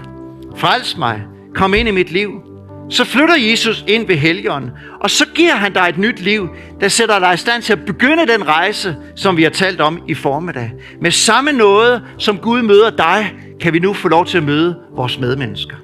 Frels 0.57 0.97
mig. 0.97 1.21
Kom 1.55 1.73
ind 1.73 1.87
i 1.87 1.91
mit 1.91 2.11
liv. 2.11 2.31
Så 2.89 3.05
flytter 3.05 3.35
Jesus 3.35 3.85
ind 3.87 4.07
ved 4.07 4.15
Helligånden, 4.15 4.71
og 4.99 5.09
så 5.09 5.25
giver 5.35 5.55
han 5.55 5.73
dig 5.73 5.85
et 5.89 5.97
nyt 5.97 6.21
liv, 6.21 6.49
der 6.81 6.87
sætter 6.87 7.19
dig 7.19 7.33
i 7.33 7.37
stand 7.37 7.61
til 7.61 7.73
at 7.73 7.85
begynde 7.85 8.27
den 8.27 8.47
rejse, 8.47 8.95
som 9.15 9.37
vi 9.37 9.43
har 9.43 9.49
talt 9.49 9.81
om 9.81 10.01
i 10.07 10.13
formiddag. 10.13 10.71
Med 11.01 11.11
samme 11.11 11.51
noget, 11.51 12.01
som 12.17 12.37
Gud 12.37 12.61
møder 12.61 12.89
dig, 12.89 13.33
kan 13.61 13.73
vi 13.73 13.79
nu 13.79 13.93
få 13.93 14.07
lov 14.07 14.25
til 14.25 14.37
at 14.37 14.43
møde 14.43 14.77
vores 14.95 15.19
medmennesker. 15.19 15.75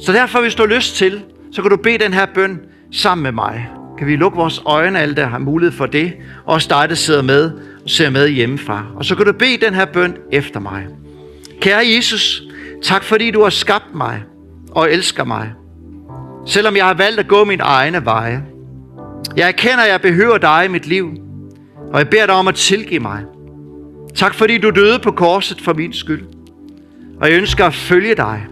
Så 0.00 0.12
derfor, 0.12 0.40
hvis 0.40 0.54
du 0.54 0.62
har 0.62 0.74
lyst 0.74 0.96
til, 0.96 1.22
så 1.52 1.62
kan 1.62 1.70
du 1.70 1.76
bede 1.76 1.98
den 1.98 2.12
her 2.12 2.26
bøn 2.34 2.60
sammen 2.92 3.22
med 3.22 3.32
mig. 3.32 3.68
Kan 3.98 4.06
vi 4.06 4.16
lukke 4.16 4.38
vores 4.38 4.62
øjne, 4.64 4.98
alle 4.98 5.14
der 5.14 5.26
har 5.26 5.38
mulighed 5.38 5.76
for 5.76 5.86
det, 5.86 6.12
og 6.46 6.54
også 6.54 6.68
dig, 6.70 6.88
der 6.88 6.94
sidder 6.94 7.22
med 7.22 7.50
og 7.84 7.90
ser 7.90 8.10
med 8.10 8.28
hjemmefra. 8.28 8.86
Og 8.96 9.04
så 9.04 9.14
kan 9.14 9.26
du 9.26 9.32
bede 9.32 9.56
den 9.66 9.74
her 9.74 9.84
bøn 9.84 10.16
efter 10.32 10.60
mig. 10.60 10.86
Kære 11.60 11.86
Jesus, 11.96 12.42
tak 12.82 13.04
fordi 13.04 13.30
du 13.30 13.42
har 13.42 13.50
skabt 13.50 13.94
mig 13.94 14.22
og 14.70 14.92
elsker 14.92 15.24
mig. 15.24 15.52
Selvom 16.46 16.76
jeg 16.76 16.86
har 16.86 16.94
valgt 16.94 17.20
at 17.20 17.28
gå 17.28 17.44
min 17.44 17.60
egne 17.60 18.04
veje. 18.04 18.44
Jeg 19.36 19.48
erkender, 19.48 19.84
at 19.84 19.90
jeg 19.90 20.00
behøver 20.00 20.38
dig 20.38 20.62
i 20.64 20.68
mit 20.68 20.86
liv, 20.86 21.10
og 21.92 21.98
jeg 21.98 22.08
beder 22.08 22.26
dig 22.26 22.34
om 22.34 22.48
at 22.48 22.54
tilgive 22.54 23.00
mig. 23.00 23.22
Tak 24.14 24.34
fordi 24.34 24.58
du 24.58 24.70
døde 24.70 24.98
på 24.98 25.10
korset 25.10 25.60
for 25.60 25.72
min 25.72 25.92
skyld. 25.92 26.22
Og 27.20 27.30
jeg 27.30 27.38
ønsker 27.38 27.66
at 27.66 27.74
følge 27.74 28.14
dig. 28.14 28.46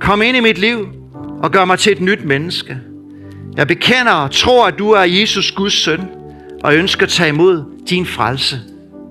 Kom 0.00 0.22
ind 0.22 0.36
i 0.36 0.40
mit 0.40 0.58
liv 0.58 0.88
og 1.42 1.50
gør 1.50 1.64
mig 1.64 1.78
til 1.78 1.92
et 1.92 2.00
nyt 2.00 2.24
menneske. 2.24 2.78
Jeg 3.56 3.66
bekender 3.66 4.12
og 4.12 4.30
tror, 4.30 4.66
at 4.66 4.78
du 4.78 4.90
er 4.90 5.02
Jesus 5.02 5.52
Guds 5.52 5.72
søn, 5.72 6.00
og 6.64 6.72
jeg 6.72 6.78
ønsker 6.78 7.06
at 7.06 7.12
tage 7.12 7.28
imod 7.28 7.64
din 7.90 8.06
frelse. 8.06 8.60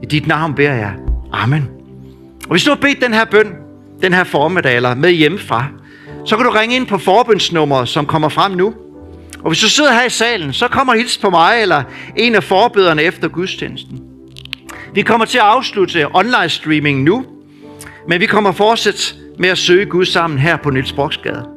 I 0.03 0.05
dit 0.05 0.27
navn 0.27 0.53
beder 0.53 0.73
jeg. 0.73 0.93
Amen. 1.31 1.74
Og 2.45 2.51
hvis 2.51 2.63
du 2.63 2.69
har 2.69 2.75
bedt 2.75 3.01
den 3.01 3.13
her 3.13 3.25
bøn, 3.25 3.55
den 4.01 4.13
her 4.13 4.23
formiddag, 4.23 4.75
eller 4.75 4.95
med 4.95 5.11
hjemmefra, 5.11 5.65
så 6.25 6.35
kan 6.35 6.45
du 6.45 6.51
ringe 6.51 6.75
ind 6.75 6.87
på 6.87 6.97
forbundsnummeret, 6.97 7.89
som 7.89 8.05
kommer 8.05 8.29
frem 8.29 8.51
nu. 8.51 8.73
Og 9.39 9.49
hvis 9.49 9.59
du 9.59 9.69
sidder 9.69 9.93
her 9.93 10.03
i 10.05 10.09
salen, 10.09 10.53
så 10.53 10.67
kommer 10.67 10.95
hils 10.95 11.17
på 11.17 11.29
mig, 11.29 11.61
eller 11.61 11.83
en 12.15 12.35
af 12.35 12.43
forbederne 12.43 13.03
efter 13.03 13.27
gudstjenesten. 13.27 14.01
Vi 14.93 15.01
kommer 15.01 15.25
til 15.25 15.37
at 15.37 15.43
afslutte 15.43 16.15
online 16.15 16.49
streaming 16.49 17.03
nu, 17.03 17.25
men 18.07 18.21
vi 18.21 18.25
kommer 18.25 18.51
fortsat 18.51 19.15
med 19.39 19.49
at 19.49 19.57
søge 19.57 19.85
Gud 19.85 20.05
sammen 20.05 20.39
her 20.39 20.57
på 20.57 20.69
Niels 20.69 20.93
Broksgade. 20.93 21.54